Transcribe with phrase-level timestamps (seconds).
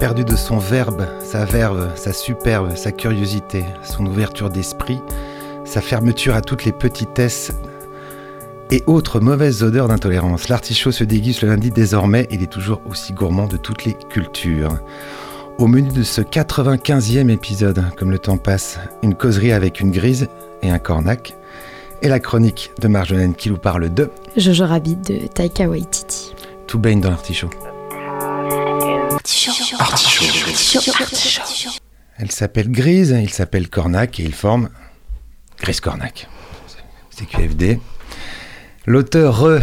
[0.00, 4.98] Perdu de son verbe, sa verve, sa superbe, sa curiosité, son ouverture d'esprit,
[5.66, 7.52] sa fermeture à toutes les petitesses
[8.70, 10.48] et autres mauvaises odeurs d'intolérance.
[10.48, 14.78] L'artichaut se déguise le lundi désormais, il est toujours aussi gourmand de toutes les cultures.
[15.58, 20.28] Au menu de ce 95e épisode, comme le temps passe, une causerie avec une grise
[20.62, 21.36] et un cornac,
[22.00, 26.34] et la chronique de Marjolaine qui nous parle de Jojo Rabbit de Taika Waititi.
[26.66, 27.50] Tout baigne dans l'artichaut.
[32.18, 34.68] Elle s'appelle Grise, il s'appelle Cornac et ils forment
[35.60, 36.28] Grise Cornac.
[37.10, 37.80] C'est QFD.
[38.86, 39.60] L'auteur Re,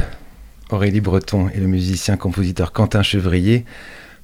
[0.71, 3.65] Aurélie Breton et le musicien-compositeur Quentin Chevrier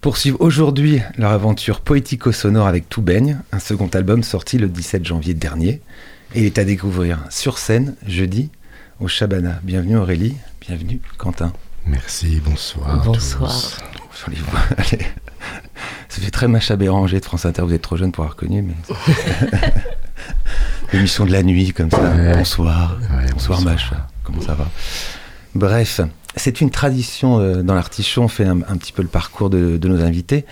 [0.02, 5.34] poursuivent aujourd'hui leur aventure poético-sonore avec Tout baigne, un second album sorti le 17 janvier
[5.34, 5.82] dernier.
[6.36, 8.50] Et il est à découvrir sur scène jeudi
[9.00, 9.60] au Shabana.
[9.64, 11.54] Bienvenue Aurélie, bienvenue Quentin.
[11.86, 13.02] Merci, bonsoir.
[13.02, 13.52] à Bonsoir.
[13.52, 14.03] tous.
[14.14, 15.06] Sur les voix, allez.
[16.10, 18.62] Ça fait très Macha Béranger de France Inter, vous êtes trop jeune pour avoir reconnu,
[18.62, 18.74] mais.
[20.94, 22.00] L'émission de la nuit, comme ça.
[22.02, 22.34] Ouais.
[22.38, 22.98] Bonsoir.
[23.02, 23.74] Ouais, bonsoir, bonsoir.
[23.74, 24.08] Macha.
[24.24, 24.68] Comment ça va?
[25.56, 26.02] Bref,
[26.36, 29.78] c'est une tradition euh, dans l'artichaut, on fait un, un petit peu le parcours de,
[29.78, 30.46] de nos invités.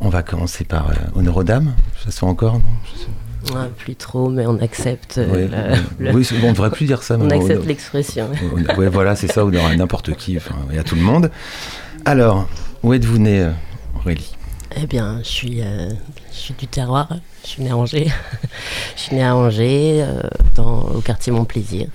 [0.00, 1.72] On va commencer par euh, honneur aux dames.
[2.04, 2.62] Ça se fait encore, non?
[2.94, 3.06] Je sais-
[3.54, 5.18] Ouais, plus trop, mais on accepte.
[5.18, 5.48] euh, Ouais,
[5.98, 7.16] le- Oui, on ne devrait plus dire ça.
[7.18, 8.28] on accepte l'expression.
[8.76, 11.30] Oui, voilà, c'est ça, honneur à n'importe qui, enfin, et à tout le monde.
[12.04, 12.48] Alors,
[12.82, 13.50] où êtes-vous né, euh,
[13.96, 14.34] Aurélie?
[14.76, 15.90] Eh bien, je suis, euh,
[16.30, 17.08] je suis du terroir.
[17.42, 18.10] Je suis né à Angers.
[18.96, 20.20] je suis né à Angers, euh,
[20.54, 21.88] dans, au quartier Mon Plaisir.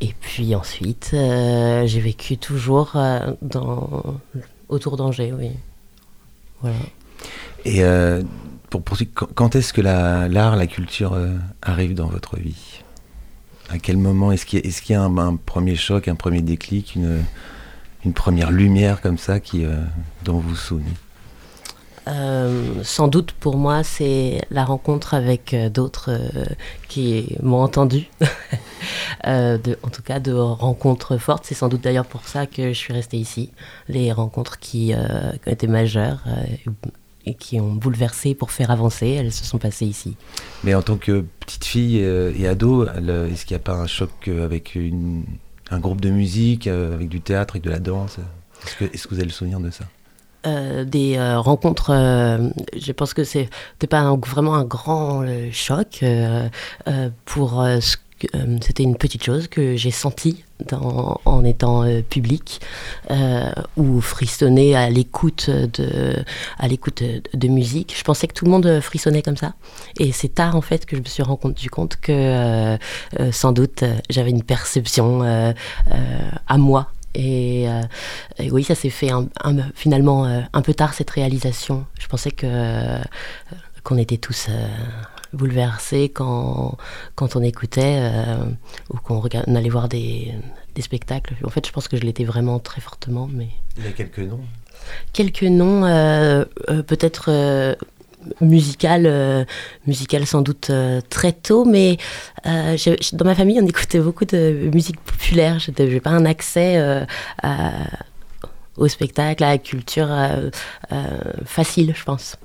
[0.00, 2.98] Et puis ensuite, euh, j'ai vécu toujours
[3.40, 4.20] dans,
[4.68, 5.52] autour d'Angers, oui.
[6.60, 6.76] Voilà.
[7.64, 7.82] Et
[8.68, 11.18] pour poursuivre, quand- est-ce que la- l'art, la, culture
[11.62, 12.82] arrive dans votre vie?
[13.70, 16.94] À quel moment Est-ce qu'il y a, y un, un premier choc, un premier déclic,
[16.94, 17.24] une,
[18.04, 19.76] une première lumière comme ça qui, euh,
[20.24, 20.94] dont vous vous souvenez
[22.08, 26.44] Euh, sans doute pour moi, c'est la rencontre avec euh, d'autres euh,
[26.88, 28.08] qui m'ont entendu.
[29.24, 31.44] De, en tout cas, de rencontres fortes.
[31.46, 33.50] C'est sans doute d'ailleurs pour ça que je suis restée ici.
[33.88, 34.92] Les rencontres qui,
[35.42, 36.22] qui ont été majeures
[37.24, 40.16] et qui ont bouleversé pour faire avancer, elles se sont passées ici.
[40.62, 44.28] Mais en tant que petite fille et ado, est-ce qu'il n'y a pas un choc
[44.28, 45.24] avec une-
[45.70, 48.18] un groupe de musique, euh, avec du théâtre, avec de la danse.
[48.80, 49.84] Est-ce que, vous avez le souvenir de ça?
[50.46, 56.04] Euh, des euh, rencontres, je pense que c'était pas vraiment un grand choc
[57.24, 57.96] pour ce
[58.34, 62.62] euh, c'était une petite chose que j'ai sentie en étant euh, public
[63.10, 66.24] euh, ou frissonner à l'écoute de
[66.58, 67.94] à l'écoute de, musique.
[67.96, 69.54] Je pensais que tout le monde frissonnait comme ça
[70.00, 72.78] et c'est tard en fait que je me suis rendu compte que
[73.30, 77.66] sans doute j'avais une perception à moi et,
[78.50, 79.10] oui, ça s'est fait
[79.74, 81.86] finalement un peu tard cette réalisation.
[81.98, 82.98] Je pensais que
[83.84, 84.48] qu'on était tous
[85.32, 86.76] bouleversés quand
[87.14, 88.36] quand on écoutait euh,
[88.90, 90.32] ou qu'on on allait voir des,
[90.74, 91.34] des spectacles.
[91.44, 94.18] En fait, je pense que je l'étais vraiment très fortement, mais Il y a quelques
[94.18, 94.40] noms.
[95.12, 97.76] quelques noms, euh, euh, peut-être
[98.40, 99.46] musical,
[99.86, 100.70] musical sans doute
[101.10, 101.96] très tôt, mais
[102.44, 105.58] dans ma famille, on écoutait beaucoup de musique populaire.
[105.60, 106.76] Je n'avais pas un accès
[107.42, 107.86] à-
[108.76, 110.08] au spectacle, à la culture
[111.44, 112.36] facile, je pense.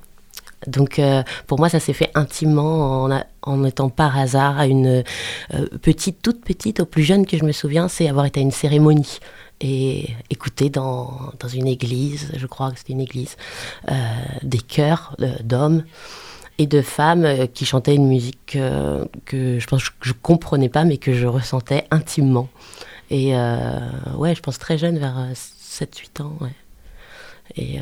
[0.67, 3.07] Donc euh, pour moi, ça s'est fait intimement
[3.41, 5.03] en, étant par hasard à une
[5.53, 8.43] euh, petite, toute petite, au plus jeune que je me souviens, c'est avoir été à
[8.43, 9.19] une cérémonie
[9.59, 13.37] et écouter dans, dans une église, je crois que c'était une église,
[13.89, 13.93] euh,
[14.43, 15.83] des chœurs d'hommes.
[16.57, 18.57] et de femmes qui chantaient une musique
[19.25, 22.49] que je pense que je comprenais pas, mais que je ressentais intimement.
[23.09, 23.33] Et
[24.15, 26.53] ouais, je pense très jeune, vers 7-8 ans, ouais.
[27.57, 27.79] Et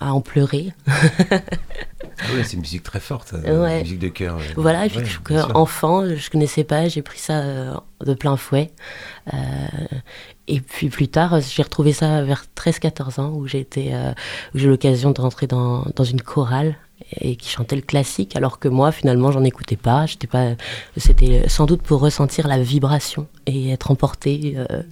[0.00, 0.72] à en pleurer.
[2.22, 3.76] Ah ouais, c'est une musique très forte, Ouais.
[3.78, 4.36] une musique de cœur.
[4.36, 4.42] euh.
[4.56, 5.50] Voilà, et puis sûr.
[5.54, 7.74] enfant, je connaissais pas, j'ai pris ça euh,
[8.04, 8.70] de plein fouet.
[9.32, 9.36] Euh,
[10.48, 14.12] et puis plus tard, j'ai retrouvé ça vers 13-14 ans, où j'ai euh,
[14.54, 16.76] eu l'occasion de rentrer dans, dans une chorale
[17.20, 20.04] et qui chantait le classique, alors que moi, finalement, j'en écoutais pas.
[20.06, 20.50] J'étais pas.
[20.98, 24.82] C'était sans doute pour ressentir la vibration et être emporté, euh,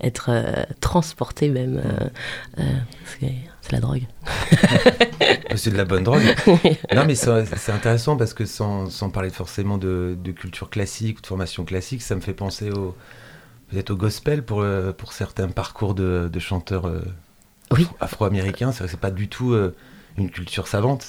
[0.00, 1.76] être euh, transporté même.
[1.84, 2.08] euh,
[2.60, 2.62] euh,
[3.04, 3.26] parce que
[3.68, 4.06] c'est la drogue.
[5.56, 6.22] C'est de la bonne drogue.
[6.94, 11.26] non, mais c'est intéressant parce que sans, sans parler forcément de, de culture classique de
[11.26, 12.94] formation classique, ça me fait penser au
[13.70, 17.00] peut-être au gospel pour, euh, pour certains parcours de, de chanteurs euh,
[17.72, 17.84] Oui.
[17.84, 18.70] afro- afro-américains.
[18.72, 19.74] C'est vrai que c'est pas du tout euh,
[20.16, 21.02] une culture savante.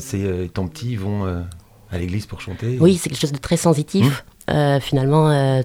[0.00, 1.44] C'est étant petits, ils vont
[1.90, 2.78] à l'église pour chanter.
[2.80, 4.24] Oui, c'est quelque chose de très sensitif.
[4.52, 5.62] Euh, finalement, euh,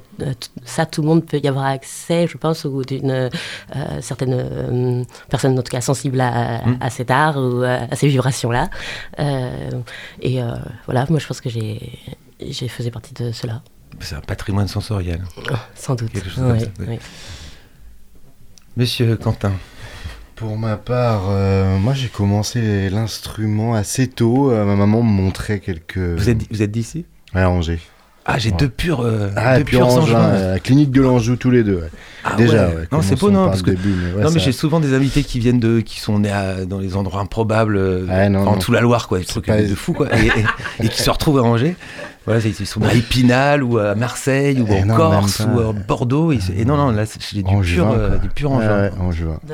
[0.66, 3.30] ça, tout le monde peut y avoir accès, je pense, ou d'une euh,
[4.02, 6.78] certaine euh, personne, en tout cas, sensible à, Mm.
[6.82, 8.70] à cet art ou à, à ces vibrations-là.
[9.20, 9.70] Euh,
[10.22, 10.52] et euh,
[10.86, 12.00] voilà, moi, je pense que j'ai,
[12.40, 13.62] j'ai faisais partie de cela,
[14.00, 15.22] C'est un patrimoine sensoriel.
[15.76, 16.12] sans doute.
[16.12, 16.86] Quelque chose comme Ouais, ça, oui.
[16.88, 17.00] ouais.
[18.78, 19.54] Monsieur Quentin,
[20.36, 24.52] Pour ma part, euh, moi j'ai commencé l'instrument assez tôt.
[24.52, 25.98] Euh, ma maman me montrait quelques.
[25.98, 27.06] vous êtes, vous êtes d'ici?
[27.34, 27.80] Ouais, à Angers.
[28.30, 28.58] Ah, j'ai Ouais.
[28.60, 30.20] deux purs, euh, Ah, deux Angevins.
[30.20, 31.76] à la clinique de l'Anjou, tous les deux.
[31.76, 31.90] ouais.
[32.26, 32.88] Ah Déjà, ouais.
[32.92, 34.94] Non, c'est beau, non, par parce que début, mais ouais, non, mais j'ai souvent des
[34.94, 38.44] invités qui viennent de, qui sont nés à- dans les endroits improbables, euh, non, en
[38.46, 38.56] non.
[38.58, 41.10] dessous la Loire, quoi, des trucs pas- de fou, quoi, et, et- et qui se
[41.10, 41.78] retrouvent à Angers.
[42.28, 46.32] Voilà, ils sont à Épinal ou à Marseille ou en non, Corse ou à Bordeaux.
[46.34, 48.82] Et, et non, non, là, c'est- j'ai du Angevin, pur, euh, du pur Angevin.
[48.82, 48.92] ouais.
[49.48, 49.54] De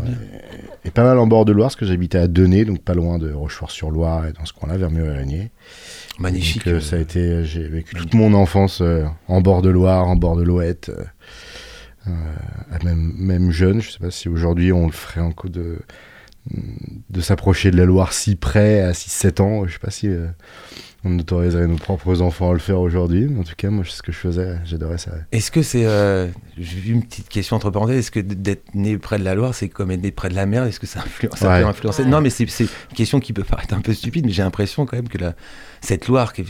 [0.00, 0.14] bien.
[0.86, 3.18] Et pas mal en bord de Loire, parce que j'habitais à Denay, donc pas loin
[3.18, 5.50] de Rochefort-sur-Loire et dans ce coin-là, vers Mur-et-Régnier.
[6.18, 6.64] Magnifique.
[6.64, 10.08] Donc, euh, ça a été, j'ai vécu toute mon enfance euh, en bord de Loire,
[10.08, 11.04] en bord de l'Ouette, euh,
[12.08, 12.10] euh,
[12.84, 13.82] même, même jeune.
[13.82, 15.78] Je sais pas si aujourd'hui on le ferait encore de,
[17.10, 19.66] de s'approcher de la Loire si près à 6-7 ans.
[19.66, 20.26] Je sais pas si euh,
[21.04, 23.28] on autoriserait nos propres enfants à le faire aujourd'hui.
[23.38, 24.56] En tout cas, moi, c'est ce que je faisais.
[24.64, 25.12] J'adorais ça.
[25.30, 25.84] Est-ce que c'est.
[25.86, 26.26] euh,
[26.58, 27.98] J'ai vu une petite question entre parenthèses.
[27.98, 30.44] Est-ce que d'être né près de la Loire, c'est comme être né près de la
[30.46, 30.64] mer?
[30.64, 32.04] Est-ce que ça, influe- ça peut influencer?
[32.04, 34.96] Non, mais c'est une question qui peut paraître un peu stupide, mais j'ai l'impression quand
[34.96, 35.34] même que la,
[35.80, 36.44] cette Loire qui,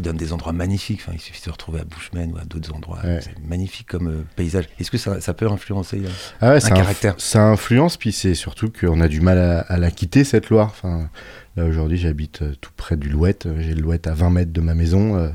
[0.00, 2.74] donne des endroits magnifiques, enfin, il suffit de se retrouver à Bushman ou à d'autres
[2.74, 3.20] endroits, Ouais.
[3.22, 4.64] c'est magnifique comme euh, paysage.
[4.80, 6.08] Est-ce que ça, ça peut influencer euh,
[6.40, 7.14] Ah ouais, Un ça, inf- caractère?
[7.18, 10.66] ça influence, puis c'est surtout qu'on a du mal à, à la quitter, cette Loire.
[10.72, 11.08] Enfin,
[11.56, 13.46] là, aujourd'hui, j'habite euh, tout près du Louette.
[13.46, 15.16] Euh, J'ai le Louette à 20 mètres de ma maison.
[15.16, 15.28] euh,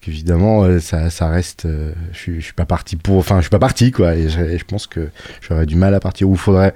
[0.00, 1.66] qu'évidemment, euh, ça, ça reste...
[1.66, 3.18] euh, je suis- je suis pas parti pour...
[3.18, 4.14] Enfin, je suis pas parti, quoi.
[4.16, 5.08] Et je, pense que
[5.40, 6.28] j'aurais du mal à partir.
[6.28, 6.74] Ou faudrait,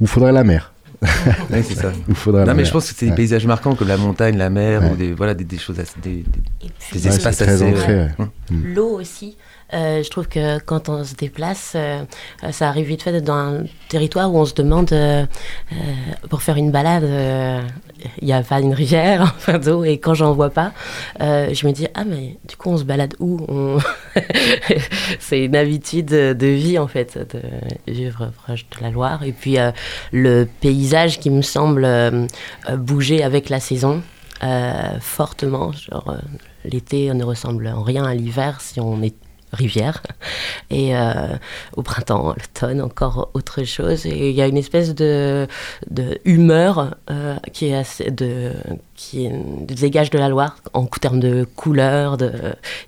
[0.00, 0.72] ou faudrait la mer.
[1.50, 1.92] ouais, c'est ça.
[2.08, 2.66] Ou faudrait la Non, mais mer.
[2.66, 3.16] je pense que c'est des Ouais.
[3.16, 4.90] paysages marquants comme la montagne, la mer, Ouais.
[4.90, 5.94] ou des, voilà, des, des choses assez.
[6.02, 7.64] Des, des- Et puis, des Ouais, espaces très assez.
[7.64, 8.08] ouais.
[8.18, 8.74] hum.
[8.74, 9.36] L'eau aussi.
[9.74, 12.02] Euh, je trouve que quand on se déplace, euh,
[12.50, 15.26] ça arrive vite fait d'être dans un territoire où on se demande, euh,
[16.30, 17.04] pour faire une balade,
[18.20, 20.72] il n'y a pas une rivière, enfin d'eau, et quand j'en vois pas,
[21.20, 23.46] je me dis, ah mais du coup on se balade où?
[25.20, 29.22] C'est une habitude de vie en fait, de vivre proche de la Loire.
[29.22, 29.56] Et puis
[30.12, 31.86] le paysage qui me semble
[32.76, 34.02] bouger avec la saison.
[35.00, 36.16] fortement, genre
[36.64, 39.14] l'été ne ressemble en rien à l'hiver si on est
[39.52, 40.02] rivière.
[40.70, 41.36] Et euh,
[41.76, 44.06] au printemps, l'automne, encore autre chose.
[44.06, 45.46] Et il y a une espèce de,
[46.24, 48.52] humeur euh, qui, est de,
[49.74, 52.16] dégage de la Loire en termes de couleurs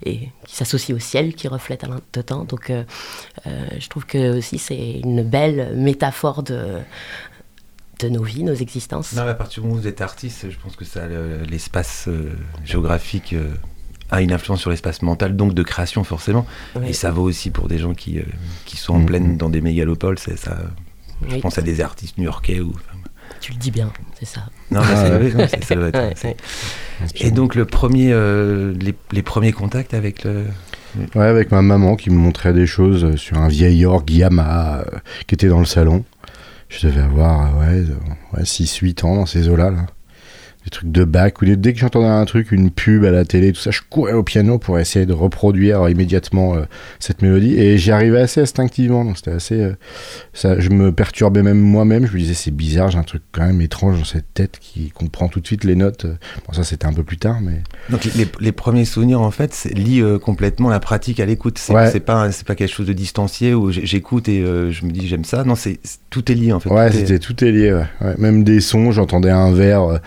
[0.05, 2.45] et qui s'associe au ciel qui reflète à l'intérieur.
[2.45, 2.83] Donc euh,
[3.79, 6.77] je trouve que aussi c'est une belle métaphore de,
[7.99, 9.13] de nos vies, nos existences.
[9.13, 12.07] Non, à partir du moment où vous êtes artiste, je pense que ça, le- l'espace
[12.65, 13.35] géographique
[14.11, 16.45] a une influence sur l'espace mental, donc de création forcément.
[16.75, 16.89] Oui.
[16.89, 18.23] Et ça vaut aussi pour des gens qui, euh,
[18.65, 19.05] qui sont en Mhm.
[19.05, 20.19] pleine dans des mégalopoles.
[20.19, 20.57] C'est ça.
[21.27, 22.73] Je Oui, pense à des artistes new-yorkais ou.
[23.39, 24.41] tu le dis bien, c'est ça.
[24.69, 25.95] Non, Ah c'est- ça doit être.
[25.99, 26.35] Ouais, c'est- ouais.
[27.15, 30.45] Et donc le premier, euh, les, les premiers contacts avec le.
[31.15, 34.97] Ouais, avec ma maman qui me montrait des choses sur un vieil orgue Yamaha euh,
[35.25, 36.03] qui était dans le salon.
[36.69, 39.69] Je devais avoir euh, ouais, euh, ouais, 6-8 ans dans ces eaux-là.
[39.71, 39.85] Là.
[40.63, 41.41] Des trucs de bac.
[41.41, 44.13] Ou dès que j'entendais un truc, une pub à la télé, tout ça, je courais
[44.13, 46.61] au piano pour essayer de reproduire immédiatement euh,
[46.99, 47.55] cette mélodie.
[47.57, 49.03] Et j'y arrivais assez instinctivement.
[49.03, 49.59] Donc c'était assez.
[49.59, 49.75] euh,
[50.33, 52.05] ça, je me perturbais même moi-même.
[52.05, 54.91] Je me disais, c'est bizarre, j'ai un truc quand même étrange dans cette tête qui
[54.91, 56.05] comprend tout de suite les notes.
[56.45, 57.63] Bon, ça c'était un peu plus tard, mais.
[57.89, 61.57] Donc les, les premiers souvenirs en fait lient euh, complètement la pratique à l'écoute.
[61.57, 61.99] C'est Ouais.
[62.01, 65.23] pas c'est pas quelque chose de distancié où j'écoute et euh, je me dis j'aime
[65.25, 65.43] ça.
[65.43, 65.79] Non c'est
[66.11, 66.69] tout est lié en fait.
[66.69, 67.73] Ouais, Tout est- c'était tout est lié.
[67.73, 67.85] ouais.
[68.01, 69.97] Ouais, Même des sons, j'entendais un verre, euh,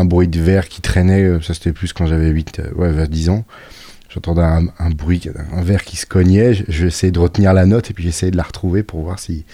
[0.00, 2.90] un bruit de verre qui traînait, euh, ça c'était plus quand j'avais 8, euh, ouais,
[2.90, 3.44] vers 10 ans.
[4.08, 7.94] J'entendais un, bruit, un verre qui se cognait, je- j'essayais de retenir la note et
[7.94, 9.44] puis j'essayais de la retrouver pour voir si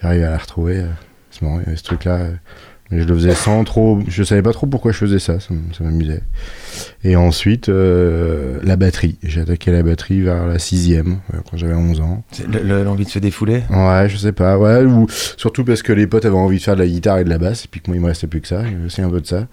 [0.00, 0.78] j'arrivais à la retrouver.
[0.78, 0.88] euh.
[1.42, 2.28] Il y avait ce truc-là.
[2.90, 3.98] Je le faisais sans trop.
[4.06, 6.22] Je savais pas trop pourquoi je faisais ça, ça, m'amusait.
[7.02, 9.18] Et ensuite, euh, la batterie.
[9.22, 12.22] J'ai attaqué la batterie vers la sixième, euh, quand j'avais 11 ans.
[12.64, 13.62] L'envie de se défouler?
[13.70, 16.76] Ouais, je sais pas, ouais, ou surtout parce que les potes avaient envie de faire
[16.76, 18.40] de la guitare et de la basse, et puis que moi il me restait plus
[18.40, 19.46] que ça, il y avait aussi un peu de ça.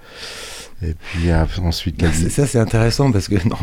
[0.86, 3.56] Et puis euh, ensuite la C'est- Ça, c'est intéressant parce que non,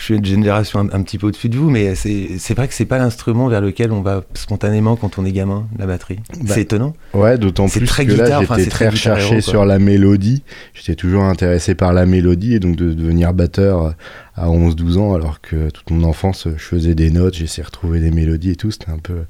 [0.00, 2.74] je suis une génération un, un petit peu au-dessus de vous, mais c'est vrai que
[2.74, 6.18] c'est pas l'instrument vers lequel on va spontanément quand on est gamin, la batterie.
[6.40, 6.94] Bah, c'est étonnant.
[7.12, 10.42] Ouais, d'autant plus très que là guitare, enfin, j'étais très très recherché sur la mélodie.
[10.72, 13.90] J'étais toujours intéressé par la mélodie et donc de devenir batteur euh,
[14.36, 18.00] à 11-12 ans alors que toute mon enfance je faisais des notes, j'essayais de retrouver
[18.00, 18.70] des mélodies et tout.
[18.70, 19.24] C'était un peu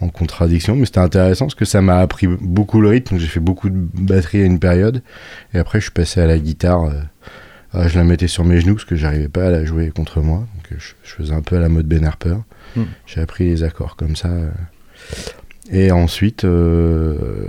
[0.00, 3.18] en contradiction, mais c'était intéressant parce que ça m'a appris beaucoup le rythme.
[3.18, 5.02] J'ai fait beaucoup de batterie à une période
[5.54, 6.88] et après je suis passé à la guitare.
[7.74, 10.20] Euh, je la mettais sur mes genoux parce que j'arrivais pas à la jouer contre
[10.20, 10.38] moi.
[10.38, 12.36] Donc euh, je, je faisais un peu à la mode Ben Harper.
[12.76, 12.84] Hmm.
[13.06, 14.28] J'ai appris les accords comme ça.
[14.28, 14.50] euh.
[15.70, 17.48] Et ensuite, euh,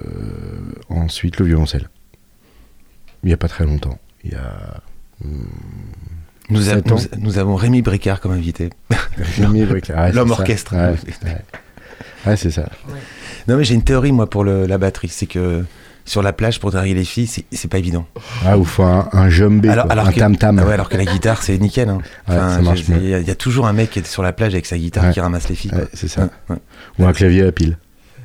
[0.89, 1.89] ensuite le violoncelle.
[3.23, 3.97] Il n'y a pas très longtemps.
[4.23, 4.81] Il y a.
[5.23, 5.47] hum,
[6.49, 6.81] Nous, a- ans.
[6.85, 8.69] nous- nous avons Rémi Bricard comme invité.
[9.37, 10.11] Rémi Bricard.
[10.13, 10.75] L'homme orchestre.
[10.75, 11.37] Ouais, ouais.
[12.25, 12.69] Ouais, c'est ça.
[13.47, 15.09] Non, mais j'ai une théorie, moi, pour le- la batterie.
[15.09, 15.63] C'est que
[16.05, 18.05] sur la plage, pour draguer les filles, c'est- pas évident.
[18.45, 20.59] Ah, ou faut un, un jumbé, Alors- quoi, alors un tam-tam.
[20.59, 21.89] Ah ouais, alors que la guitare, c'est nickel.
[21.89, 21.97] hein.
[22.29, 22.83] Ouais, ça marche.
[22.87, 24.65] Il y, a- il y a toujours un mec qui est sur la plage avec
[24.67, 25.11] sa guitare Ouais.
[25.13, 25.71] qui ramasse les filles.
[25.73, 26.29] Ouais, c'est ça.
[26.99, 27.77] Ou un clavier à pile.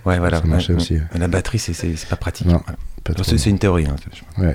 [0.07, 0.39] Ouais, voilà.
[0.41, 0.99] Ça marchait aussi.
[1.15, 2.47] La batterie, c'est- pas pratique.
[3.23, 3.87] C'est une théorie.
[3.87, 3.97] hein.
[4.37, 4.55] Je- Ouais,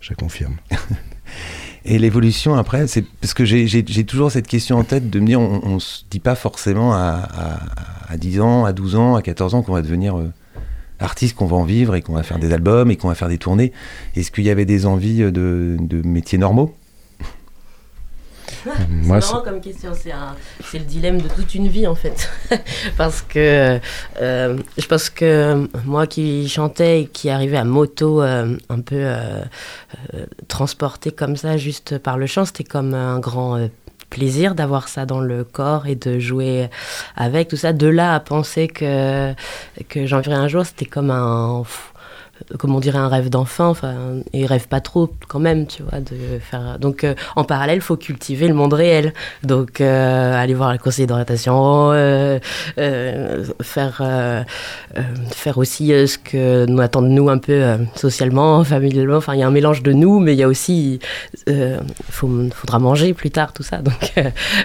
[0.00, 0.56] je- confirme.
[1.84, 5.40] Et l'évolution après, c'est parce que j'ai- toujours cette question en tête de me dire,
[5.40, 7.28] on, on se dit pas forcément à,
[8.08, 10.30] à, à 10 ans, à 12 ans, à 14 ans qu'on va devenir euh,
[11.00, 13.28] artiste, qu'on va en vivre et qu'on va faire des albums et qu'on va faire
[13.28, 13.72] des tournées.
[14.16, 16.74] Est-ce qu'il y avait des envies de, de métiers normaux?
[18.90, 21.94] Moi, c'est marrant comme question, c'est un- c'est le dilemme de toute une vie en
[21.94, 22.30] fait.
[22.96, 23.78] Parce que
[24.20, 28.96] euh, je pense que moi qui chantais et qui arrivais à moto euh, un peu
[28.96, 29.42] euh,
[30.14, 33.68] euh, transporté comme ça juste par le chant, c'était comme un grand euh,
[34.10, 36.68] plaisir d'avoir ça dans le corps et de jouer
[37.16, 37.72] avec tout ça.
[37.72, 39.32] De là à penser que,
[39.88, 41.62] que j'en verrais un jour, c'était comme un
[42.58, 43.94] comme on dirait un rêve d'enfant, enfin,
[44.32, 46.78] et rêve pas trop quand même, tu vois, de faire.
[46.78, 49.12] Donc, euh, en parallèle, faut cultiver le monde réel.
[49.42, 52.38] Donc, euh, aller voir le conseiller d'orientation, euh,
[53.62, 54.02] faire,
[55.30, 59.16] faire aussi ce que nous attend de nous un peu socialement, familialement.
[59.16, 60.98] Enfin, il y a un mélange de nous, mais il y a aussi,
[62.10, 63.78] faut, faudra manger plus tard, tout ça.
[63.78, 64.14] Donc,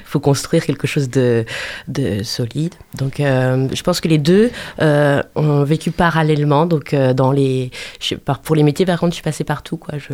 [0.05, 1.45] faut construire quelque chose de,
[1.87, 2.73] de solide.
[2.97, 6.65] Donc, je pense que les deux ont vécu parallèlement.
[6.65, 7.62] Donc, dans les,
[7.99, 9.95] je, pour les métiers, par contre, je suis passée partout, quoi.
[9.97, 10.13] Je,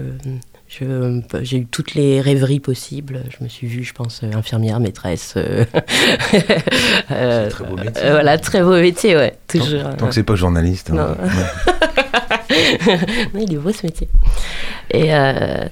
[1.41, 3.23] j'ai eu toutes les rêveries possibles.
[3.35, 5.33] Je me suis vue, je pense, euh, infirmière, maîtresse.
[5.37, 5.65] euh,
[7.11, 8.03] euh, très beau métier.
[8.03, 9.37] euh, voilà, très beau métier, ouais.
[9.47, 9.95] Tant, Toujours.
[9.97, 10.91] tant que c'est pas journaliste.
[10.91, 10.95] hein.
[10.95, 11.15] Non.
[13.33, 14.09] non, il est beau ce métier.
[14.91, 15.65] Et euh,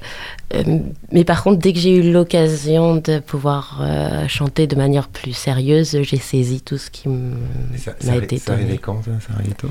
[1.12, 3.84] mais par contre, dès que j'ai eu l'occasion de pouvoir
[4.29, 8.77] chanter de manière plus sérieuse, j'ai saisi tout ce qui m'a été ça arrivait donné.
[8.77, 9.69] quand ça, ça arrivait tôt?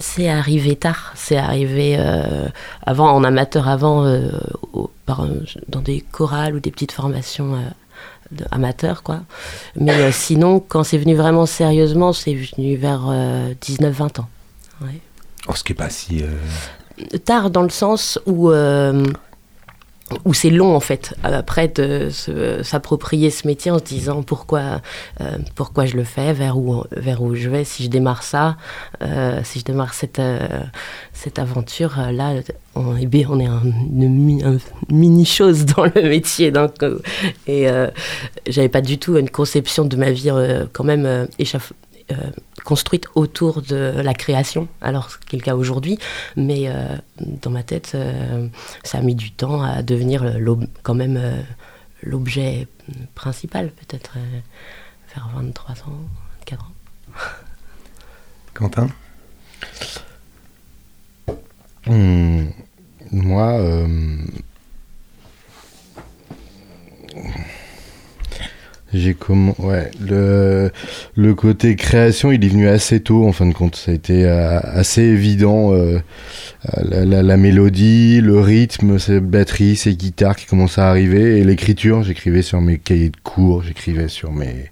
[0.00, 1.12] C'est arrivé tard.
[1.14, 2.48] C'est arrivé euh,
[2.84, 4.30] avant, en amateur avant, euh,
[4.72, 5.26] au- par,
[5.68, 9.20] dans des chorales ou des petites formations euh, amateurs, quoi.
[9.76, 13.02] Mais euh, sinon, quand c'est venu vraiment sérieusement, c'est venu vers
[13.62, 14.28] 19-20 ans.
[14.82, 15.00] Ouais.
[15.48, 16.22] Oh, ce qui est pas si.
[17.24, 18.50] tard dans le sens où
[20.24, 22.08] où c'est long en fait après de
[22.62, 24.80] s'approprier ce métier en se disant pourquoi
[25.20, 28.56] euh, pourquoi je le fais vers où vers où je vais si je démarre ça
[29.02, 30.48] euh, si je démarre cette euh,
[31.12, 32.32] cette aventure là
[32.74, 34.58] on est on est un, une mi- un
[34.90, 36.74] mini chose dans le métier donc
[37.46, 37.66] et
[38.48, 40.30] j'avais pas du tout une conception de ma vie
[40.72, 41.26] quand même euh,
[42.64, 45.98] construite autour de la création, alors ce qui est le cas aujourd'hui,
[46.36, 48.48] mais euh, dans ma tête, euh,
[48.84, 50.24] ça a mis du temps à devenir
[50.82, 51.40] quand même euh,
[52.02, 52.66] l'objet
[53.14, 54.14] principal, peut-être
[55.14, 55.98] vers 23 ans,
[56.40, 56.72] 24 ans.
[58.54, 58.88] Quentin?
[61.86, 62.48] Hmm,
[63.10, 63.58] moi,
[68.92, 73.76] j'ai comment, ouais, le côté création, il est venu assez tôt en fin de compte.
[73.76, 75.72] Ça a été euh, assez évident.
[75.72, 76.00] euh,
[76.82, 82.02] la, mélodie, le rythme, ces batteries, ces guitares qui commencent à arriver et l'écriture.
[82.02, 84.70] J'écrivais sur mes cahiers de cours, j'écrivais sur mes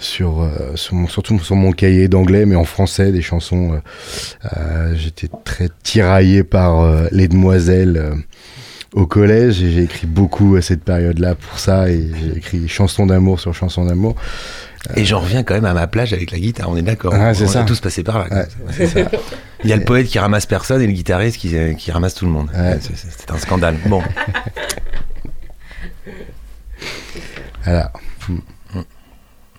[0.00, 3.80] sur, euh, mon- surtout sur mon cahier d'anglais, mais en français, des chansons.
[4.94, 8.12] J'étais très tiraillé par les demoiselles
[8.94, 13.06] au collège et j'ai écrit beaucoup à cette période-là pour ça et j'ai écrit chansons
[13.06, 14.14] d'amour sur chansons d'amour.
[14.96, 17.12] Et j'en reviens quand même à ma plage avec la guitare, on est d'accord.
[17.14, 17.62] Ah, on ça.
[17.62, 18.26] est tous passés par là.
[18.30, 19.00] Ouais, c'est ça.
[19.64, 22.24] Il y a le poète qui ramasse personne et le guitariste qui, qui ramasse tout
[22.26, 22.48] le monde.
[22.56, 22.78] Ouais.
[22.80, 23.76] C'est- un scandale.
[23.86, 24.02] Bon,
[27.64, 27.92] Voilà.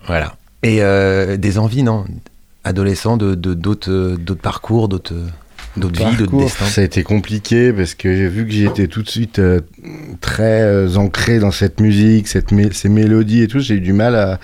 [0.06, 0.34] voilà.
[0.62, 2.04] Et euh, des envies, non?
[2.64, 5.14] Adolescent, de de- d'autres euh, d'autres parcours, d'autres
[5.76, 6.64] d'autres vies, d'autres destins.
[6.66, 9.60] Ça a été compliqué parce que j'ai vu que j'y étais tout de suite euh,
[10.20, 13.60] très euh, ancré dans cette musique, cette mé- ces mélodies et tout.
[13.60, 14.40] J'ai eu du mal à,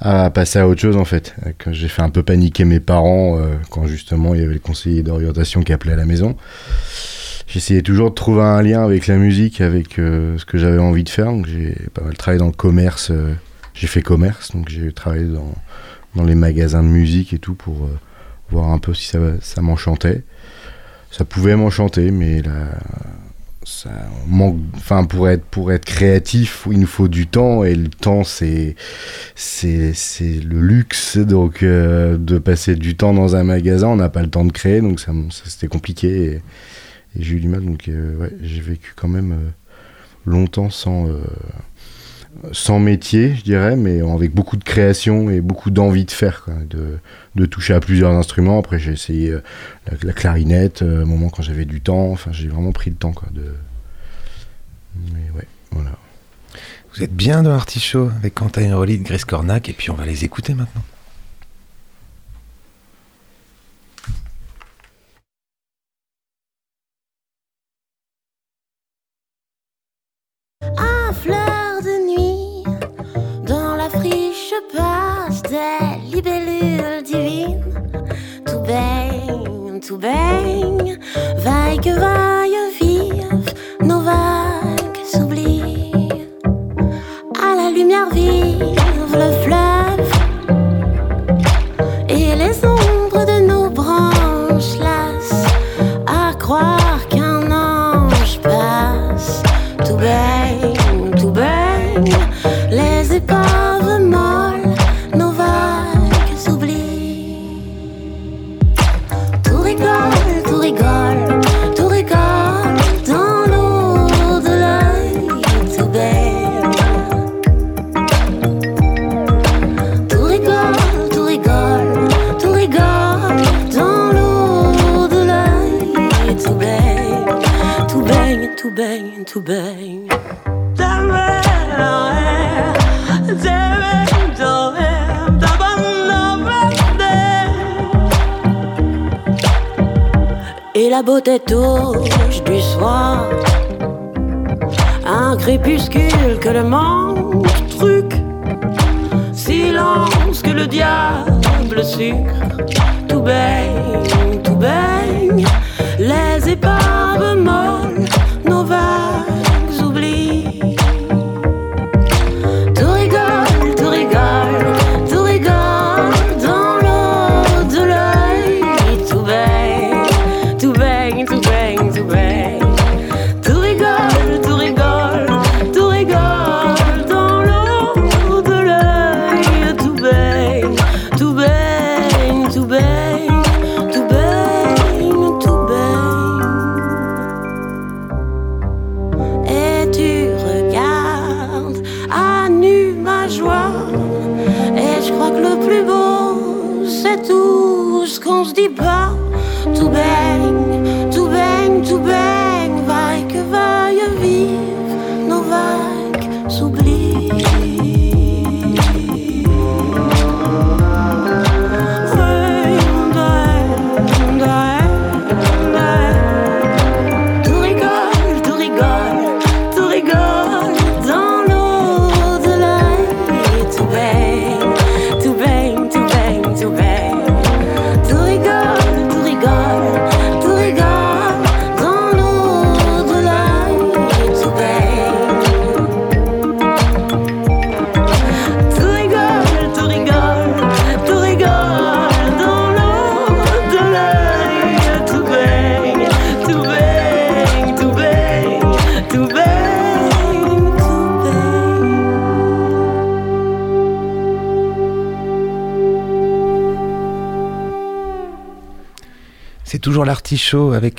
[0.00, 1.34] à passer à autre chose en fait.
[1.46, 4.54] Euh, Quand j'ai fait un peu paniquer mes parents euh, quand justement il y avait
[4.54, 6.36] le conseiller d'orientation qui appelait à la maison.
[7.46, 11.04] J'essayais toujours de trouver un lien avec la musique, avec euh, ce que j'avais envie
[11.04, 11.26] de faire.
[11.26, 13.10] Donc j'ai pas mal travaillé dans le commerce.
[13.10, 13.32] euh,
[13.74, 15.54] j'ai fait commerce, donc j'ai travaillé dans,
[16.16, 17.98] dans les magasins de musique et tout pour euh,
[18.50, 20.24] voir un peu si ça, ça m'enchantait.
[21.10, 22.78] Ça pouvait m'enchanter, mais là,
[23.68, 23.90] ça
[24.26, 24.58] manque.
[24.74, 28.76] Enfin, pour être pour être créatif, il nous faut du temps et le temps, c'est
[29.34, 31.18] c'est le luxe.
[31.18, 34.52] Donc, euh, de passer du temps dans un magasin, on n'a pas le temps de
[34.52, 35.12] créer, donc ça,
[35.44, 36.42] c'était compliqué et,
[37.18, 37.64] j'ai eu du mal.
[37.64, 39.50] Donc, euh, ouais, j'ai vécu quand même euh,
[40.26, 41.08] longtemps sans
[42.52, 47.46] sans métier, je dirais, mais avec beaucoup de création et beaucoup d'envie de faire, de,
[47.46, 48.58] toucher à plusieurs instruments.
[48.58, 49.42] Après, j'ai essayé euh,
[49.86, 52.10] la, la clarinette, euh, un moment quand j'avais du temps.
[52.10, 53.14] Enfin, j'ai vraiment pris le temps.
[53.32, 53.54] De...
[56.94, 60.04] Vous êtes bien dans l'Artichaut avec Quentin Héroli de Grace Cornac et puis on va
[60.04, 60.82] les écouter maintenant.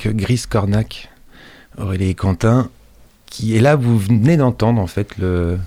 [0.08, 1.10] Gris Cornac,
[1.78, 2.70] Aurélie et Quentin,
[3.26, 5.58] qui est là, vous venez d'entendre en fait le,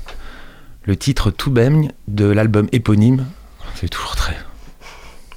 [0.83, 3.25] le titre Tout baigne de l'album éponyme.
[3.75, 4.12] C'est très.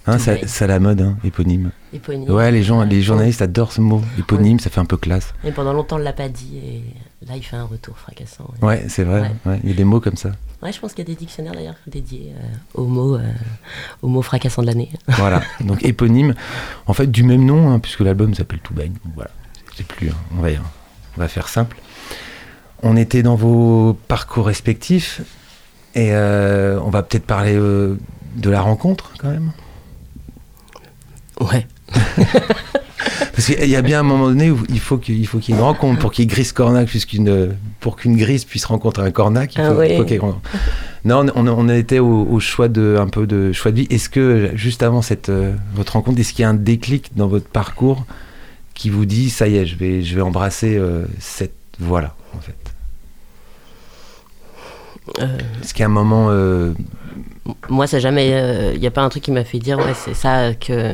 [0.06, 1.70] Hein, ça- à la mode, hein, éponyme.
[1.92, 2.30] Éponyme.
[2.30, 4.00] Ouais, les gens, les journalistes adorent ce mot.
[4.18, 5.34] Éponyme, ça fait un peu classe.
[5.44, 6.82] Et pendant longtemps, on l'a pas dit, et
[7.26, 8.48] là, il fait un retour fracassant.
[8.62, 8.68] ouais.
[8.68, 9.32] Ouais, c'est vrai.
[9.44, 9.58] Ouais.
[9.64, 10.30] Il y a des mots comme ça.
[10.62, 13.32] Ouais, je pense qu'il y a des dictionnaires d'ailleurs dédiés euh, aux mots, euh,
[14.02, 14.90] aux mots fracassants de l'année.
[15.08, 15.42] Voilà.
[15.60, 16.34] Donc éponyme,
[16.86, 18.92] en fait du même nom, hein, puisque l'album s'appelle Tout baigne.
[19.04, 19.30] Donc Voilà.
[19.76, 20.08] C'est plus.
[20.10, 20.48] hein, on va,
[21.16, 21.76] on va faire simple.
[22.82, 25.20] On était dans vos parcours respectifs
[25.94, 29.52] et euh, on va peut-être parler de la rencontre quand même.
[31.40, 31.66] Ouais.
[33.32, 35.54] Parce qu'il y a bien un moment donné où il faut qu'il il faut qu'il
[35.54, 39.10] y ait une rencontre pour qu'il Grise Cornac, puisqu'une pour qu'une Grise puisse rencontrer un
[39.10, 39.54] Cornac.
[39.54, 39.96] Il Ah faut, oui.
[39.96, 40.18] faut qu'il.
[41.04, 43.82] Non, on, on, on a été au, au choix de un peu de choix de
[43.82, 43.86] vie.
[43.90, 47.28] Est-ce que juste avant cette euh, votre rencontre, est-ce qu'il y a un déclic dans
[47.28, 48.06] votre parcours
[48.74, 52.40] qui vous dit ça y est, je vais je vais embrasser euh, cette voie-là en
[52.40, 52.56] fait?
[55.20, 56.72] Euh, Est-ce qu'il y a un moment euh,
[57.68, 58.72] moi, ça jamais.
[58.74, 60.92] Il n'y a pas un truc qui m'a fait dire, ouais, c'est ça que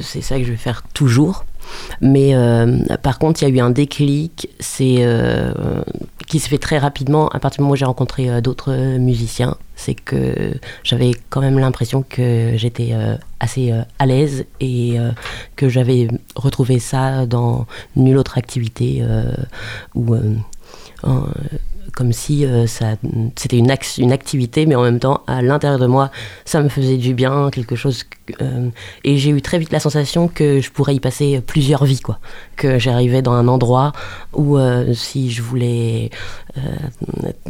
[0.00, 1.44] c'est ça que je vais faire toujours.
[2.00, 5.82] Mais euh, par contre, il y a eu un déclic, c'est euh,
[6.26, 9.56] qui s'est fait très rapidement à partir du moment où j'ai rencontré euh, d'autres musiciens.
[9.76, 15.10] C'est que j'avais quand même l'impression que j'étais euh, assez euh, à l'aise et euh,
[15.56, 19.32] que j'avais retrouvé ça dans nulle autre activité euh,
[19.94, 20.14] ou
[21.94, 22.96] comme si euh, ça
[23.36, 26.10] c'était une, activité mais en même temps à l'intérieur de moi
[26.44, 28.04] ça me faisait du bien quelque chose
[28.40, 28.68] euh,
[29.04, 32.18] et j'ai eu très vite la sensation que je pourrais y passer plusieurs vies quoi.
[32.56, 33.92] Que j'arrivais dans un endroit
[34.32, 36.10] où euh, si je voulais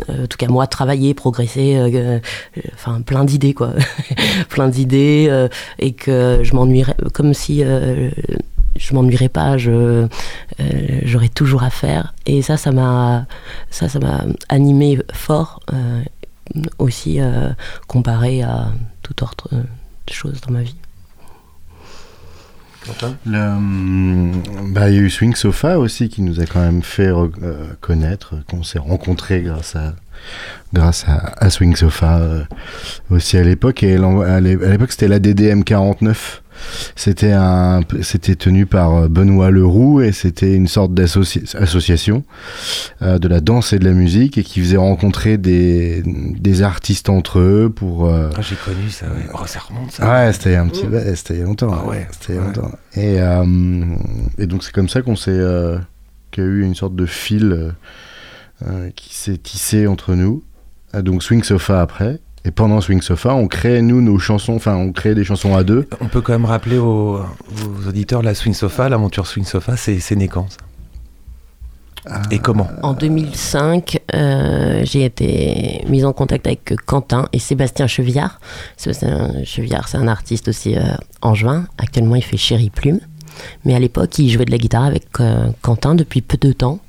[0.09, 2.23] en tout cas moi travailler progresser
[2.75, 3.73] enfin plein d'idées quoi.
[4.49, 7.62] Plein d'idées et que je m'ennuierais comme si
[8.79, 10.09] je m'ennuierais pas, je, euh,
[11.05, 12.15] j'aurais toujours à faire.
[12.27, 13.27] Et ça, ça m'a,
[13.71, 16.03] ça, ça m'a animé fort euh,
[16.79, 17.51] aussi euh,
[17.87, 18.69] comparé à
[19.03, 19.49] toute autre
[20.11, 20.77] chose dans ma vie.
[23.27, 26.83] Le, hum, bah, il y a eu Swing Sofa aussi qui nous a quand même
[26.83, 29.95] fait re- euh, connaître, qu'on s'est rencontrés grâce à,
[30.73, 32.43] grâce à, à Swing Sofa euh,
[33.11, 33.85] aussi à l'époque.
[33.85, 36.41] Et à l'époque, c'était la DDM 49.
[36.97, 42.25] C'était un, c'était tenu par euh, Benoît Leroux et c'était une sorte d'association
[43.03, 47.09] euh, de la danse et de la musique et qui faisait rencontrer des, des artistes
[47.09, 48.07] entre eux pour.
[48.07, 49.07] euh, ah, j'ai connu ça.
[49.07, 49.27] Ouais.
[49.35, 50.11] Oh, ça remonte ça.
[50.11, 51.73] Ouais, c'était un petit, ouais, c'était il y a longtemps.
[51.73, 52.47] Ah ouais, c'était il y a ouais.
[52.47, 52.73] longtemps.
[54.38, 55.41] Et, et donc c'est comme ça qu'on s'est,
[56.31, 57.75] qu'il y a eu une sorte de fil
[58.95, 60.45] qui s'est tissé entre nous.
[60.95, 62.21] Euh, donc Swing Sofa après.
[62.44, 65.62] Et pendant Swing Sofa, on crée nous nos chansons, enfin on crée des chansons à
[65.62, 65.88] deux.
[66.00, 70.16] On peut quand même rappeler aux, aux auditeurs la Swing Sofa, l'aventure Swing Sofa, c'est
[70.16, 70.59] né quand ça?
[72.31, 72.68] Et comment?
[72.83, 78.40] En 2005, euh, j'ai été mise en contact avec Quentin et Sébastien Chevillard.
[78.76, 80.83] Sébastien Chevillard, c'est un artiste aussi euh,
[81.20, 81.66] angevin.
[81.78, 82.98] Actuellement, il fait Chéri Plume.
[83.64, 86.81] Mais à l'époque, il jouait de la guitare avec euh, Quentin depuis peu de temps.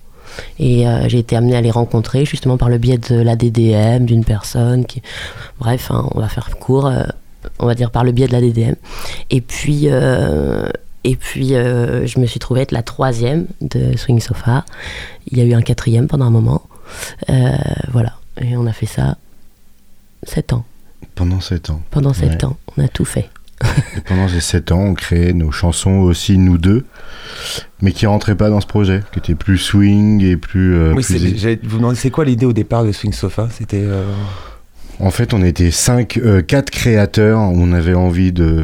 [0.59, 4.05] Et euh, j'ai été amenée à les rencontrer justement par le biais de la DDM,
[4.05, 5.01] d'une personne qui.
[5.59, 7.03] Bref, hein, on va faire court, euh,
[7.59, 8.75] on va dire par le biais de la DDM.
[9.29, 10.69] Et puis, euh,
[11.03, 14.65] et puis euh, je me suis trouvée être la troisième de Swing Sofa.
[15.31, 16.63] Il y a eu un quatrième pendant un moment.
[17.29, 17.51] Euh,
[17.91, 18.13] voilà.
[18.41, 19.17] Et on a fait ça
[20.23, 20.65] sept ans.
[21.15, 21.81] Pendant sept ans.
[21.91, 22.45] Pendant sept Ouais.
[22.45, 23.29] ans, on a tout fait.
[23.97, 26.85] Et pendant ces sept ans, on créait nos chansons aussi nous deux,
[27.81, 30.75] mais qui rentraient pas dans ce projet, qui étaient plus swing et plus.
[30.75, 33.49] euh, Oui, plus- vous c'est quoi l'idée au départ de Swing Sofa?
[33.51, 33.81] C'était.
[33.83, 34.03] euh,
[34.99, 37.39] En fait, on était cinq, euh, quatre créateurs.
[37.39, 38.63] On avait envie de,